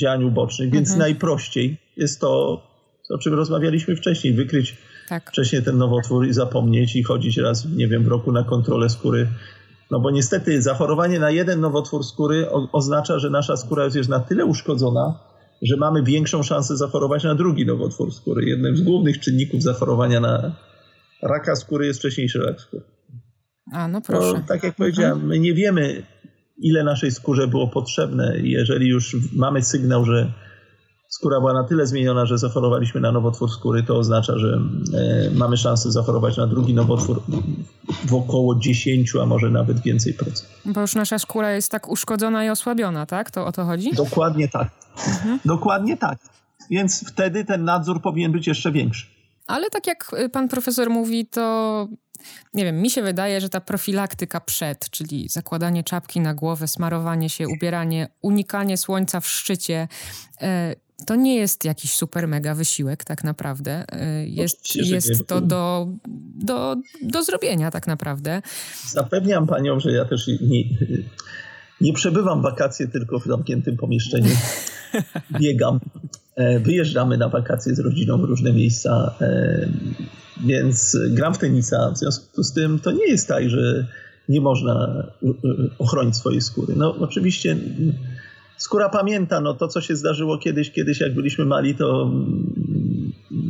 działań 0.00 0.24
ubocznych, 0.24 0.70
więc 0.70 0.88
mhm. 0.88 0.98
najprościej 0.98 1.76
jest 1.96 2.20
to, 2.20 2.62
o 3.10 3.18
czym 3.18 3.34
rozmawialiśmy 3.34 3.96
wcześniej, 3.96 4.34
wykryć 4.34 4.76
tak. 5.08 5.30
wcześniej 5.30 5.62
ten 5.62 5.78
nowotwór 5.78 6.26
i 6.26 6.32
zapomnieć 6.32 6.96
i 6.96 7.02
chodzić 7.02 7.36
raz, 7.36 7.66
nie 7.76 7.88
wiem, 7.88 8.04
w 8.04 8.08
roku 8.08 8.32
na 8.32 8.44
kontrolę 8.44 8.88
skóry. 8.88 9.28
No 9.90 10.00
bo 10.00 10.10
niestety 10.10 10.62
zachorowanie 10.62 11.18
na 11.18 11.30
jeden 11.30 11.60
nowotwór 11.60 12.04
skóry 12.04 12.50
oznacza, 12.72 13.18
że 13.18 13.30
nasza 13.30 13.56
skóra 13.56 13.84
jest 13.94 14.08
na 14.08 14.20
tyle 14.20 14.44
uszkodzona, 14.44 15.18
że 15.62 15.76
mamy 15.76 16.02
większą 16.02 16.42
szansę 16.42 16.76
zachorować 16.76 17.24
na 17.24 17.34
drugi 17.34 17.66
nowotwór 17.66 18.14
skóry. 18.14 18.44
Jednym 18.44 18.76
z 18.76 18.80
głównych 18.80 19.20
czynników 19.20 19.62
zachorowania 19.62 20.20
na 20.20 20.56
raka 21.22 21.56
skóry 21.56 21.86
jest 21.86 21.98
wcześniejszy 21.98 22.38
rak 22.38 22.60
skóry. 22.60 22.82
A, 23.72 23.88
no 23.88 24.00
proszę. 24.00 24.42
tak 24.48 24.62
jak 24.62 24.76
powiedziałem, 24.76 25.26
my 25.26 25.38
nie 25.38 25.54
wiemy, 25.54 26.02
ile 26.62 26.84
naszej 26.84 27.10
skórze 27.12 27.48
było 27.48 27.68
potrzebne. 27.68 28.34
Jeżeli 28.42 28.88
już 28.88 29.16
mamy 29.36 29.62
sygnał, 29.62 30.04
że 30.04 30.32
skóra 31.08 31.40
była 31.40 31.52
na 31.52 31.64
tyle 31.64 31.86
zmieniona, 31.86 32.26
że 32.26 32.38
zachorowaliśmy 32.38 33.00
na 33.00 33.12
nowotwór 33.12 33.50
skóry, 33.50 33.82
to 33.82 33.96
oznacza, 33.96 34.38
że 34.38 34.60
e, 34.94 35.30
mamy 35.30 35.56
szansę 35.56 35.92
zachorować 35.92 36.36
na 36.36 36.46
drugi 36.46 36.74
nowotwór 36.74 37.22
w 38.04 38.14
około 38.14 38.54
10, 38.54 39.12
a 39.22 39.26
może 39.26 39.50
nawet 39.50 39.80
więcej 39.80 40.14
procent. 40.14 40.48
Bo 40.64 40.80
już 40.80 40.94
nasza 40.94 41.18
skóra 41.18 41.52
jest 41.52 41.70
tak 41.70 41.88
uszkodzona 41.88 42.44
i 42.44 42.48
osłabiona, 42.48 43.06
tak? 43.06 43.30
To 43.30 43.46
o 43.46 43.52
to 43.52 43.64
chodzi? 43.64 43.92
Dokładnie 43.92 44.48
tak. 44.48 44.70
Mhm. 45.08 45.38
Dokładnie 45.44 45.96
tak. 45.96 46.18
Więc 46.70 47.04
wtedy 47.08 47.44
ten 47.44 47.64
nadzór 47.64 48.02
powinien 48.02 48.32
być 48.32 48.46
jeszcze 48.46 48.72
większy. 48.72 49.06
Ale 49.46 49.70
tak 49.70 49.86
jak 49.86 50.10
y, 50.24 50.28
pan 50.28 50.48
profesor 50.48 50.90
mówi, 50.90 51.26
to 51.26 51.88
nie 52.54 52.64
wiem, 52.64 52.82
mi 52.82 52.90
się 52.90 53.02
wydaje, 53.02 53.40
że 53.40 53.48
ta 53.48 53.60
profilaktyka 53.60 54.40
przed, 54.40 54.90
czyli 54.90 55.28
zakładanie 55.28 55.84
czapki 55.84 56.20
na 56.20 56.34
głowę, 56.34 56.68
smarowanie 56.68 57.30
się, 57.30 57.48
ubieranie, 57.48 58.08
unikanie 58.22 58.76
słońca 58.76 59.20
w 59.20 59.28
szczycie, 59.28 59.88
e, 60.40 60.74
to 61.06 61.14
nie 61.14 61.36
jest 61.36 61.64
jakiś 61.64 61.94
super 61.94 62.28
mega 62.28 62.54
wysiłek 62.54 63.04
tak 63.04 63.24
naprawdę. 63.24 63.84
E, 63.92 64.26
jest, 64.26 64.76
jest 64.76 65.26
to 65.26 65.40
do, 65.40 65.88
do, 66.34 66.76
do 67.02 67.22
zrobienia 67.22 67.70
tak 67.70 67.86
naprawdę. 67.86 68.42
Zapewniam 68.86 69.46
panią, 69.46 69.80
że 69.80 69.92
ja 69.92 70.04
też 70.04 70.26
nie, 70.28 70.64
nie 71.82 71.92
przebywam 71.92 72.42
wakacje 72.42 72.88
tylko 72.88 73.18
w 73.18 73.24
zamkniętym 73.24 73.76
pomieszczeniu. 73.76 74.30
Biegam. 75.40 75.80
E, 76.36 76.60
wyjeżdżamy 76.60 77.18
na 77.18 77.28
wakacje 77.28 77.74
z 77.74 77.78
rodziną 77.78 78.18
w 78.18 78.24
różne 78.24 78.52
miejsca. 78.52 79.14
Więc 80.44 80.98
gram 81.10 81.34
w 81.34 81.38
tenisa, 81.38 81.90
w 81.90 81.98
związku 81.98 82.42
z 82.42 82.52
tym 82.52 82.78
to 82.78 82.92
nie 82.92 83.06
jest 83.06 83.28
tak, 83.28 83.50
że 83.50 83.86
nie 84.28 84.40
można 84.40 85.04
ochronić 85.78 86.16
swojej 86.16 86.40
skóry. 86.40 86.74
No 86.76 86.94
oczywiście 86.98 87.56
skóra 88.56 88.88
pamięta, 88.88 89.40
no 89.40 89.54
to 89.54 89.68
co 89.68 89.80
się 89.80 89.96
zdarzyło 89.96 90.38
kiedyś, 90.38 90.70
kiedyś 90.70 91.00
jak 91.00 91.14
byliśmy 91.14 91.44
mali, 91.44 91.74
to 91.74 92.02
mm, 92.02 92.52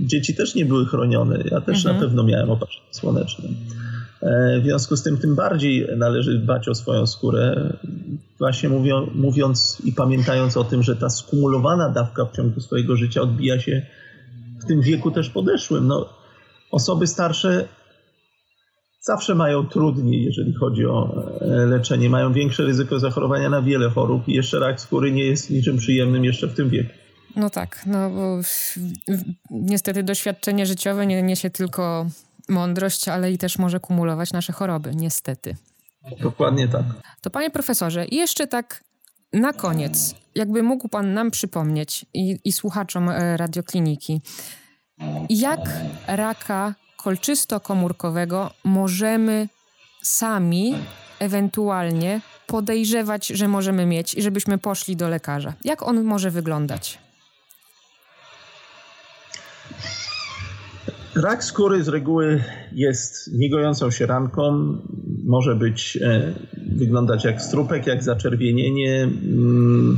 dzieci 0.07 0.35
też 0.35 0.55
nie 0.55 0.65
były 0.65 0.87
chronione. 0.87 1.45
Ja 1.51 1.61
też 1.61 1.77
mhm. 1.77 1.97
na 1.97 2.03
pewno 2.03 2.23
miałem 2.25 2.51
opatrzenie 2.51 2.87
słoneczne. 2.91 3.49
E, 4.23 4.61
w 4.61 4.65
związku 4.65 4.97
z 4.97 5.03
tym 5.03 5.19
tym 5.19 5.35
bardziej 5.35 5.89
należy 5.97 6.39
dbać 6.39 6.69
o 6.69 6.75
swoją 6.75 7.07
skórę, 7.07 7.73
właśnie 8.39 8.69
mówią, 8.69 9.11
mówiąc 9.15 9.83
i 9.85 9.93
pamiętając 9.93 10.57
o 10.57 10.65
tym, 10.65 10.83
że 10.83 10.97
ta 10.97 11.11
skumulowana 11.11 11.89
dawka 11.89 12.25
w 12.25 12.37
ciągu 12.37 12.61
swojego 12.61 12.97
życia 12.97 13.23
odbija 13.23 13.61
się 13.61 13.87
w 14.63 14.67
tym 14.67 14.81
wieku 14.81 15.11
też 15.11 15.31
podeszłym. 15.31 15.87
No, 15.87 16.23
Osoby 16.73 17.07
starsze 17.07 17.69
zawsze 19.01 19.35
mają 19.35 19.67
trudniej, 19.67 20.25
jeżeli 20.25 20.55
chodzi 20.55 20.87
o 20.87 21.25
e, 21.41 21.47
leczenie. 21.47 22.11
Mają 22.11 22.33
większe 22.33 22.65
ryzyko 22.65 22.99
zachorowania 22.99 23.51
na 23.51 23.63
wiele 23.63 23.91
chorób 23.91 24.29
i 24.29 24.33
jeszcze 24.33 24.59
rak 24.59 24.81
skóry 24.81 25.13
nie 25.13 25.25
jest 25.25 25.51
niczym 25.51 25.77
przyjemnym 25.77 26.25
jeszcze 26.25 26.47
w 26.49 26.55
tym 26.55 26.69
wieku. 26.69 26.91
No 27.37 27.51
tak, 27.51 27.83
no 27.87 28.11
bo 28.11 28.41
niestety 29.51 30.03
doświadczenie 30.03 30.67
życiowe 30.67 31.07
nie 31.07 31.23
niesie 31.23 31.51
tylko 31.51 32.07
mądrość, 32.53 33.09
ale 33.09 33.33
i 33.33 33.39
też 33.39 33.59
może 33.59 33.81
kumulować 33.81 34.33
nasze 34.33 34.53
choroby, 34.53 34.95
niestety. 34.95 35.57
Dokładnie 36.21 36.69
tak. 36.69 36.85
To 37.21 37.31
panie 37.31 37.51
profesorze, 37.51 38.07
jeszcze 38.11 38.47
tak 38.47 38.85
na 39.33 39.53
koniec, 39.53 40.15
jakby 40.35 40.63
mógł 40.63 40.89
pan 40.89 41.15
nam 41.15 41.31
przypomnieć 41.31 42.07
i, 42.15 42.39
i 42.45 42.53
słuchaczom 42.53 43.09
e, 43.09 43.37
radiokliniki, 43.37 44.21
jak 45.29 45.61
raka 46.07 46.75
kolczysto-komórkowego 46.97 48.51
możemy 48.65 49.49
sami 50.03 50.75
ewentualnie 51.19 52.21
podejrzewać, 52.47 53.27
że 53.27 53.49
możemy 53.49 53.87
mieć 53.87 54.15
i 54.15 54.23
żebyśmy 54.23 54.59
poszli 54.59 54.97
do 54.97 55.09
lekarza? 55.09 55.53
Jak 55.65 55.83
on 55.83 56.05
może 56.05 56.31
wyglądać? 56.31 56.99
Rak 61.15 61.45
skóry 61.45 61.85
z 61.85 61.89
reguły 61.89 62.45
jest 62.73 63.33
niegojącą 63.33 63.91
się 63.91 64.07
ranką. 64.07 64.77
Może 65.25 65.55
być, 65.55 65.99
e, 66.03 66.35
wyglądać 66.77 67.25
jak 67.25 67.43
strupek, 67.43 67.87
jak 67.87 68.03
zaczerwienienie. 68.03 69.03
Mm, 69.03 69.97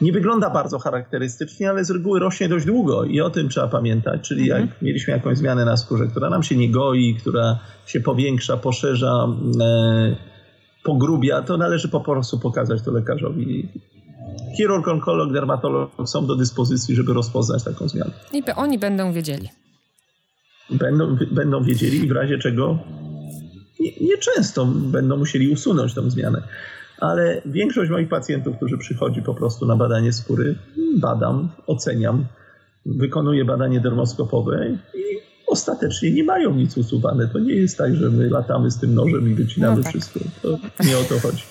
nie 0.00 0.12
wygląda 0.12 0.50
bardzo 0.50 0.78
charakterystycznie, 0.78 1.70
ale 1.70 1.84
z 1.84 1.90
reguły 1.90 2.20
rośnie 2.20 2.48
dość 2.48 2.66
długo 2.66 3.04
i 3.04 3.20
o 3.20 3.30
tym 3.30 3.48
trzeba 3.48 3.68
pamiętać. 3.68 4.28
Czyli 4.28 4.42
mhm. 4.42 4.60
jak 4.66 4.82
mieliśmy 4.82 5.12
jakąś 5.12 5.38
zmianę 5.38 5.64
na 5.64 5.76
skórze, 5.76 6.06
która 6.06 6.30
nam 6.30 6.42
się 6.42 6.56
nie 6.56 6.70
goi, 6.70 7.16
która 7.20 7.58
się 7.86 8.00
powiększa, 8.00 8.56
poszerza, 8.56 9.28
e, 9.60 10.16
pogrubia, 10.84 11.42
to 11.42 11.56
należy 11.56 11.88
po 11.88 12.00
prostu 12.00 12.38
pokazać 12.38 12.82
to 12.82 12.90
lekarzowi. 12.90 13.68
Chirurg, 14.56 14.88
onkolog, 14.88 15.32
dermatolog 15.32 15.90
są 16.04 16.26
do 16.26 16.36
dyspozycji, 16.36 16.94
żeby 16.94 17.12
rozpoznać 17.12 17.64
taką 17.64 17.88
zmianę. 17.88 18.10
I 18.32 18.42
oni 18.56 18.78
będą 18.78 19.12
wiedzieli. 19.12 19.48
Będą, 20.70 21.16
będą 21.30 21.64
wiedzieli 21.64 22.04
i 22.04 22.08
w 22.08 22.12
razie 22.12 22.38
czego 22.38 22.78
nieczęsto 24.00 24.66
nie 24.66 24.88
będą 24.88 25.16
musieli 25.16 25.48
usunąć 25.48 25.94
tę 25.94 26.10
zmianę 26.10 26.42
ale 26.98 27.42
większość 27.46 27.90
moich 27.90 28.08
pacjentów, 28.08 28.56
którzy 28.56 28.78
przychodzi 28.78 29.22
po 29.22 29.34
prostu 29.34 29.66
na 29.66 29.76
badanie 29.76 30.12
skóry, 30.12 30.54
badam, 30.98 31.48
oceniam, 31.66 32.26
wykonuję 32.86 33.44
badanie 33.44 33.80
dermoskopowe 33.80 34.78
i 34.94 35.02
ostatecznie 35.46 36.10
nie 36.10 36.24
mają 36.24 36.54
nic 36.54 36.76
usuwane. 36.76 37.28
To 37.28 37.38
nie 37.38 37.54
jest 37.54 37.78
tak, 37.78 37.96
że 37.96 38.10
my 38.10 38.30
latamy 38.30 38.70
z 38.70 38.78
tym 38.78 38.94
nożem 38.94 39.30
i 39.30 39.34
wycinamy 39.34 39.76
no 39.76 39.82
tak. 39.82 39.92
wszystko. 39.92 40.20
To 40.42 40.58
nie 40.84 40.98
o 40.98 41.02
to 41.02 41.20
chodzi. 41.20 41.42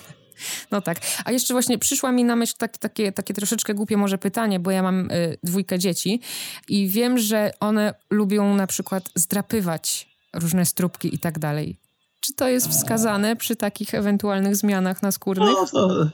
No 0.70 0.80
tak. 0.80 0.98
A 1.24 1.32
jeszcze 1.32 1.54
właśnie 1.54 1.78
przyszła 1.78 2.12
mi 2.12 2.24
na 2.24 2.36
myśl 2.36 2.54
tak, 2.58 2.78
takie, 2.78 3.12
takie 3.12 3.34
troszeczkę 3.34 3.74
głupie 3.74 3.96
może 3.96 4.18
pytanie, 4.18 4.60
bo 4.60 4.70
ja 4.70 4.82
mam 4.82 5.10
y, 5.10 5.38
dwójkę 5.42 5.78
dzieci 5.78 6.20
i 6.68 6.88
wiem, 6.88 7.18
że 7.18 7.50
one 7.60 7.94
lubią 8.10 8.54
na 8.54 8.66
przykład 8.66 9.10
zdrapywać 9.14 10.16
różne 10.34 10.66
strubki 10.66 11.14
i 11.14 11.18
tak 11.18 11.38
dalej. 11.38 11.76
Czy 12.20 12.34
to 12.34 12.48
jest 12.48 12.68
wskazane 12.68 13.36
przy 13.36 13.56
takich 13.56 13.94
ewentualnych 13.94 14.56
zmianach 14.56 15.02
naskórnych? 15.02 15.48
No, 15.48 15.66
to, 15.66 16.10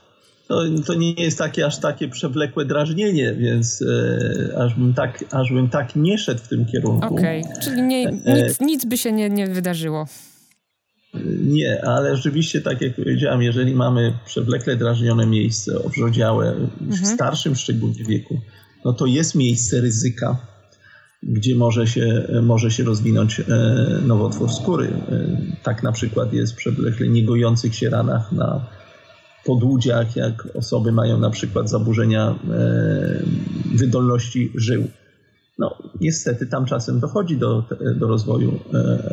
to, 0.47 0.63
to 0.85 0.93
nie 0.93 1.13
jest 1.13 1.37
takie 1.37 1.65
aż 1.65 1.79
takie 1.79 2.07
przewlekłe 2.07 2.65
drażnienie, 2.65 3.33
więc 3.33 3.81
e, 3.81 4.57
aż, 4.57 4.73
bym 4.73 4.93
tak, 4.93 5.23
aż 5.31 5.53
bym 5.53 5.69
tak 5.69 5.95
nie 5.95 6.17
szedł 6.17 6.41
w 6.43 6.47
tym 6.47 6.65
kierunku. 6.65 7.15
Okej, 7.15 7.43
okay. 7.43 7.61
czyli 7.61 7.81
nie, 7.81 8.07
e, 8.07 8.43
nic, 8.43 8.59
nic 8.59 8.85
by 8.85 8.97
się 8.97 9.11
nie, 9.11 9.29
nie 9.29 9.47
wydarzyło. 9.47 10.05
Nie, 11.43 11.85
ale 11.85 12.15
rzeczywiście, 12.15 12.61
tak 12.61 12.81
jak 12.81 12.95
powiedziałem, 12.95 13.41
jeżeli 13.41 13.75
mamy 13.75 14.13
przewlekle 14.25 14.75
drażnione 14.75 15.25
miejsce, 15.25 15.83
obrzodziałe, 15.83 16.55
w 16.81 16.91
mhm. 16.91 17.05
starszym 17.05 17.55
szczególnie 17.55 18.03
wieku, 18.03 18.39
no 18.85 18.93
to 18.93 19.05
jest 19.05 19.35
miejsce 19.35 19.81
ryzyka 19.81 20.53
gdzie 21.23 21.55
może 21.55 21.87
się, 21.87 22.27
może 22.41 22.71
się 22.71 22.83
rozwinąć 22.83 23.39
e, 23.39 23.43
nowotwór 24.05 24.51
skóry. 24.51 24.87
E, 24.87 25.27
tak 25.63 25.83
na 25.83 25.91
przykład 25.91 26.33
jest 26.33 26.55
przy 26.55 26.71
przewlekle 26.71 27.07
niegojących 27.07 27.75
się 27.75 27.89
ranach 27.89 28.31
na 28.31 28.65
podłudziach, 29.45 30.15
jak 30.15 30.47
osoby 30.53 30.91
mają 30.91 31.19
na 31.19 31.29
przykład 31.29 31.69
zaburzenia 31.69 32.29
e, 32.29 32.35
wydolności 33.75 34.51
żył. 34.55 34.87
No, 35.57 35.77
niestety 36.01 36.47
tam 36.47 36.65
czasem 36.65 36.99
dochodzi 36.99 37.37
do, 37.37 37.63
do 37.95 38.07
rozwoju 38.07 38.59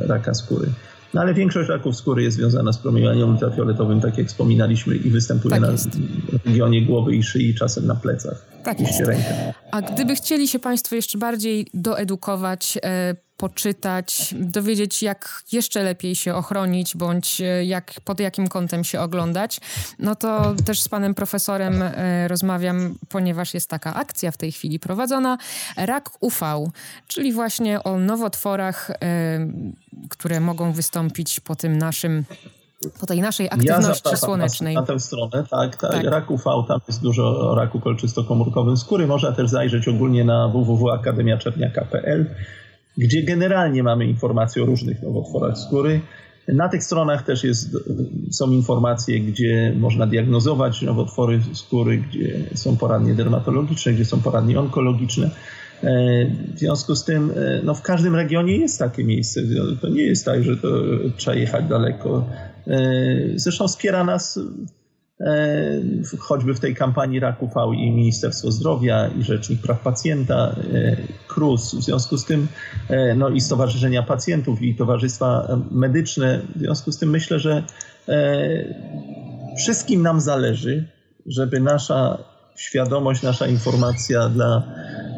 raka 0.07 0.35
skóry. 0.35 0.67
No 1.15 1.21
ale 1.21 1.35
większość 1.35 1.69
raków 1.69 1.97
skóry 1.97 2.23
jest 2.23 2.37
związana 2.37 2.73
z 2.73 2.79
promieniowaniem 2.79 3.31
ultrafioletowym, 3.31 4.01
tak 4.01 4.19
jak 4.19 4.27
wspominaliśmy, 4.27 4.97
i 4.97 5.11
występuje 5.11 5.51
Tak 5.51 5.61
na 5.63 5.71
jest. 5.71 5.89
regionie 6.45 6.83
głowy 6.83 7.17
i 7.17 7.23
szyi, 7.23 7.55
czasem 7.55 7.87
na 7.87 7.95
plecach. 7.95 8.47
Tak 8.65 8.81
jest. 8.81 9.01
rękę. 9.01 9.55
A 9.71 9.83
gdyby 9.83 10.15
chcieli 10.15 10.49
się 10.49 10.59
Państwo 10.59 10.97
jeszcze 10.97 11.19
bardziej 11.19 11.67
doedukować, 11.75 12.79
e, 12.85 13.15
poczytać, 13.41 14.35
dowiedzieć, 14.39 15.03
jak 15.03 15.43
jeszcze 15.53 15.83
lepiej 15.83 16.17
się 16.17 16.35
ochronić, 16.35 16.97
bądź 16.97 17.41
e, 17.41 17.65
jak, 17.65 17.93
pod 18.05 18.21
jakim 18.21 18.49
kątem 18.49 18.85
się 18.85 19.01
oglądać, 19.01 19.61
no 19.99 20.15
to 20.15 20.55
też 20.65 20.81
z 20.81 20.89
panem 20.89 21.15
profesorem 21.15 21.83
e, 21.83 22.29
rozmawiam, 22.29 22.95
ponieważ 23.09 23.55
jest 23.55 23.71
taka 23.71 23.95
akcja 23.95 24.31
w 24.31 24.37
tej 24.37 24.53
chwili 24.53 24.79
prowadzona, 24.79 25.39
Rak 25.77 26.11
UV, 26.21 26.71
czyli 27.07 27.33
właśnie 27.33 27.83
o 27.83 27.99
nowotworach, 27.99 28.91
e, 28.91 28.97
które 30.11 30.41
mogą 30.41 30.73
wystąpić 30.73 31.41
po 31.41 31.57
tym 31.57 31.79
naszym, 31.79 32.25
po 33.01 33.07
tej 33.07 33.21
naszej 33.21 33.47
aktywności 33.47 34.03
zapraszam 34.05 34.27
słonecznej. 34.29 34.75
Was 34.75 34.89
na 34.89 34.95
tę 34.95 35.01
stronę, 35.01 35.45
tak, 35.51 35.77
tak. 35.77 35.93
Tak. 35.93 36.05
Rak 36.05 36.31
UV, 36.31 36.45
tam 36.69 36.81
jest 36.89 37.03
dużo 37.03 37.51
o 37.51 37.55
raku 37.55 37.81
kolczystokomórkowym 37.81 38.77
skóry. 38.77 39.07
Można 39.07 39.33
też 39.33 39.51
zajrzeć 39.51 39.89
ogólnie 39.89 40.25
na 40.25 40.49
www.akademiaczerniaka.pl, 40.49 42.27
gdzie 43.01 43.23
generalnie 43.23 43.83
mamy 43.83 44.07
informacje 44.07 44.63
o 44.63 44.67
różnych 44.67 45.03
nowotworach 45.03 45.59
skóry. 45.59 46.01
Na 46.49 46.69
tych 46.69 46.85
stronach 46.85 47.23
też 47.25 47.45
jest, 47.45 47.77
są 48.31 48.51
informacje, 48.51 49.21
gdzie 49.21 49.75
można 49.79 50.07
diagnozować 50.07 50.83
nowotwory 50.83 51.41
skóry, 51.53 51.99
gdzie 51.99 52.41
są 52.55 52.77
poradnie 52.77 53.15
dermatologiczne, 53.15 53.93
gdzie 53.93 54.05
są 54.05 54.21
poradnie 54.21 54.61
onkologiczne. 54.61 55.31
E, 55.83 56.27
W 56.55 56.59
związku 56.59 56.97
z 56.97 57.05
tym, 57.05 57.31
e, 57.31 57.61
no 57.65 57.75
w 57.75 57.83
każdym 57.83 58.15
regionie 58.15 58.57
jest 58.57 58.79
takie 58.79 59.05
miejsce. 59.05 59.41
To 59.81 59.89
nie 59.89 60.03
jest 60.03 60.25
tak, 60.25 60.45
że 60.45 60.57
to 60.57 60.69
trzeba 61.17 61.37
jechać 61.37 61.65
daleko. 61.69 62.27
E, 62.67 62.81
Zresztą 63.35 63.69
wspiera 63.69 64.05
nas 64.05 64.41
choćby 66.19 66.55
w 66.55 66.61
tej 66.61 66.75
kampanii 66.75 67.21
Raku 67.21 67.51
V 67.55 67.77
i 67.77 67.91
Ministerstwo 67.91 68.51
Zdrowia 68.51 69.09
i 69.09 69.23
Rzecznik 69.23 69.61
Praw 69.61 69.81
Pacjenta, 69.81 70.57
e, 70.75 70.97
KRUS. 71.29 71.75
W 71.75 71.83
związku 71.83 72.17
z 72.17 72.25
tym, 72.25 72.49
e, 72.89 73.15
no 73.15 73.29
i 73.29 73.41
Stowarzyszenia 73.41 74.03
Pacjentów 74.03 74.63
i 74.63 74.75
Towarzystwa 74.75 75.59
Medyczne. 75.71 76.41
W 76.57 76.59
związku 76.59 76.93
z 76.93 76.99
tym 76.99 77.11
myślę, 77.11 77.39
że 77.39 77.63
e, 78.09 78.75
wszystkim 79.59 80.03
nam 80.03 80.21
zależy, 80.21 80.85
żeby 81.27 81.61
nasza 81.61 82.19
świadomość, 82.57 83.23
nasza 83.23 83.47
informacja 83.47 84.29
dla 84.29 84.63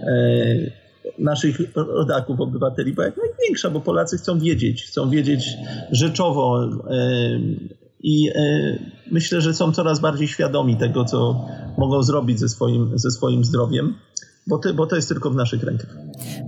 e, 0.06 0.82
naszych 1.18 1.76
rodaków, 1.76 2.40
obywateli 2.40 2.92
była 2.92 3.06
jak 3.06 3.16
największa, 3.16 3.70
bo 3.70 3.80
Polacy 3.80 4.18
chcą 4.18 4.38
wiedzieć, 4.38 4.84
chcą 4.84 5.10
wiedzieć 5.10 5.48
rzeczowo 5.90 6.64
e, 6.64 7.80
i 8.02 8.28
e, 8.28 8.32
myślę, 9.10 9.40
że 9.40 9.54
są 9.54 9.72
coraz 9.72 10.00
bardziej 10.00 10.28
świadomi 10.28 10.76
tego, 10.76 11.04
co 11.04 11.46
mogą 11.78 12.02
zrobić 12.02 12.40
ze 12.40 12.48
swoim, 12.48 12.98
ze 12.98 13.10
swoim 13.10 13.44
zdrowiem, 13.44 13.94
bo 14.46 14.58
to, 14.58 14.74
bo 14.74 14.86
to 14.86 14.96
jest 14.96 15.08
tylko 15.08 15.30
w 15.30 15.36
naszych 15.36 15.62
rękach. 15.62 15.96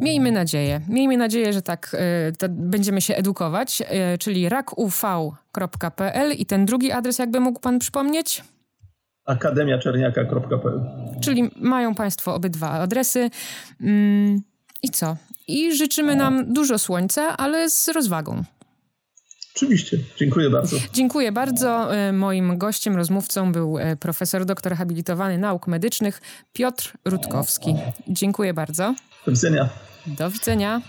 Miejmy 0.01 0.33
nadzieję. 0.33 0.81
Miejmy 0.88 1.17
nadzieję, 1.17 1.53
że 1.53 1.62
tak 1.62 1.97
y, 2.43 2.49
będziemy 2.49 3.01
się 3.01 3.14
edukować, 3.14 3.83
y, 4.14 4.19
czyli 4.19 4.49
rakuv.pl 4.49 6.33
i 6.33 6.47
ten 6.47 6.67
drugi 6.67 6.93
adres, 6.93 7.19
jakby 7.19 7.40
mógł 7.40 7.61
pan 7.61 7.79
przypomnieć? 7.79 8.45
akademiaczerniaka.pl 9.27 10.81
Czyli 11.21 11.51
mają 11.57 11.95
państwo 11.95 12.35
obydwa 12.35 12.71
adresy. 12.71 13.31
Mm, 13.81 14.40
I 14.83 14.90
co? 14.90 15.17
I 15.49 15.77
życzymy 15.77 16.17
nam 16.17 16.53
dużo 16.53 16.79
słońca, 16.79 17.37
ale 17.37 17.71
z 17.71 17.88
rozwagą. 17.88 18.45
Oczywiście. 19.57 19.99
Dziękuję 20.17 20.51
bardzo. 20.51 20.77
Dziękuję 20.93 21.33
bardzo. 21.33 21.97
Y, 22.09 22.12
Moim 22.12 22.59
gościem, 22.59 22.97
rozmówcą 22.97 23.53
był 23.53 23.79
y, 23.79 23.97
profesor 23.97 24.45
doktor 24.45 24.75
habilitowany 24.75 25.38
nauk 25.38 25.67
medycznych 25.67 26.21
Piotr 26.53 26.93
Rutkowski. 27.05 27.75
Dziękuję 28.09 28.55
bardzo. 28.55 28.95
Do 29.27 29.33
widzenia. 29.33 29.69
Do 30.07 30.31
widzenia. 30.31 30.83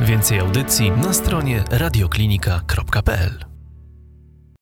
Więcej 0.00 0.38
audycji 0.40 0.90
na 0.90 1.12
stronie 1.12 1.64
radioklinika.pl 1.70 3.57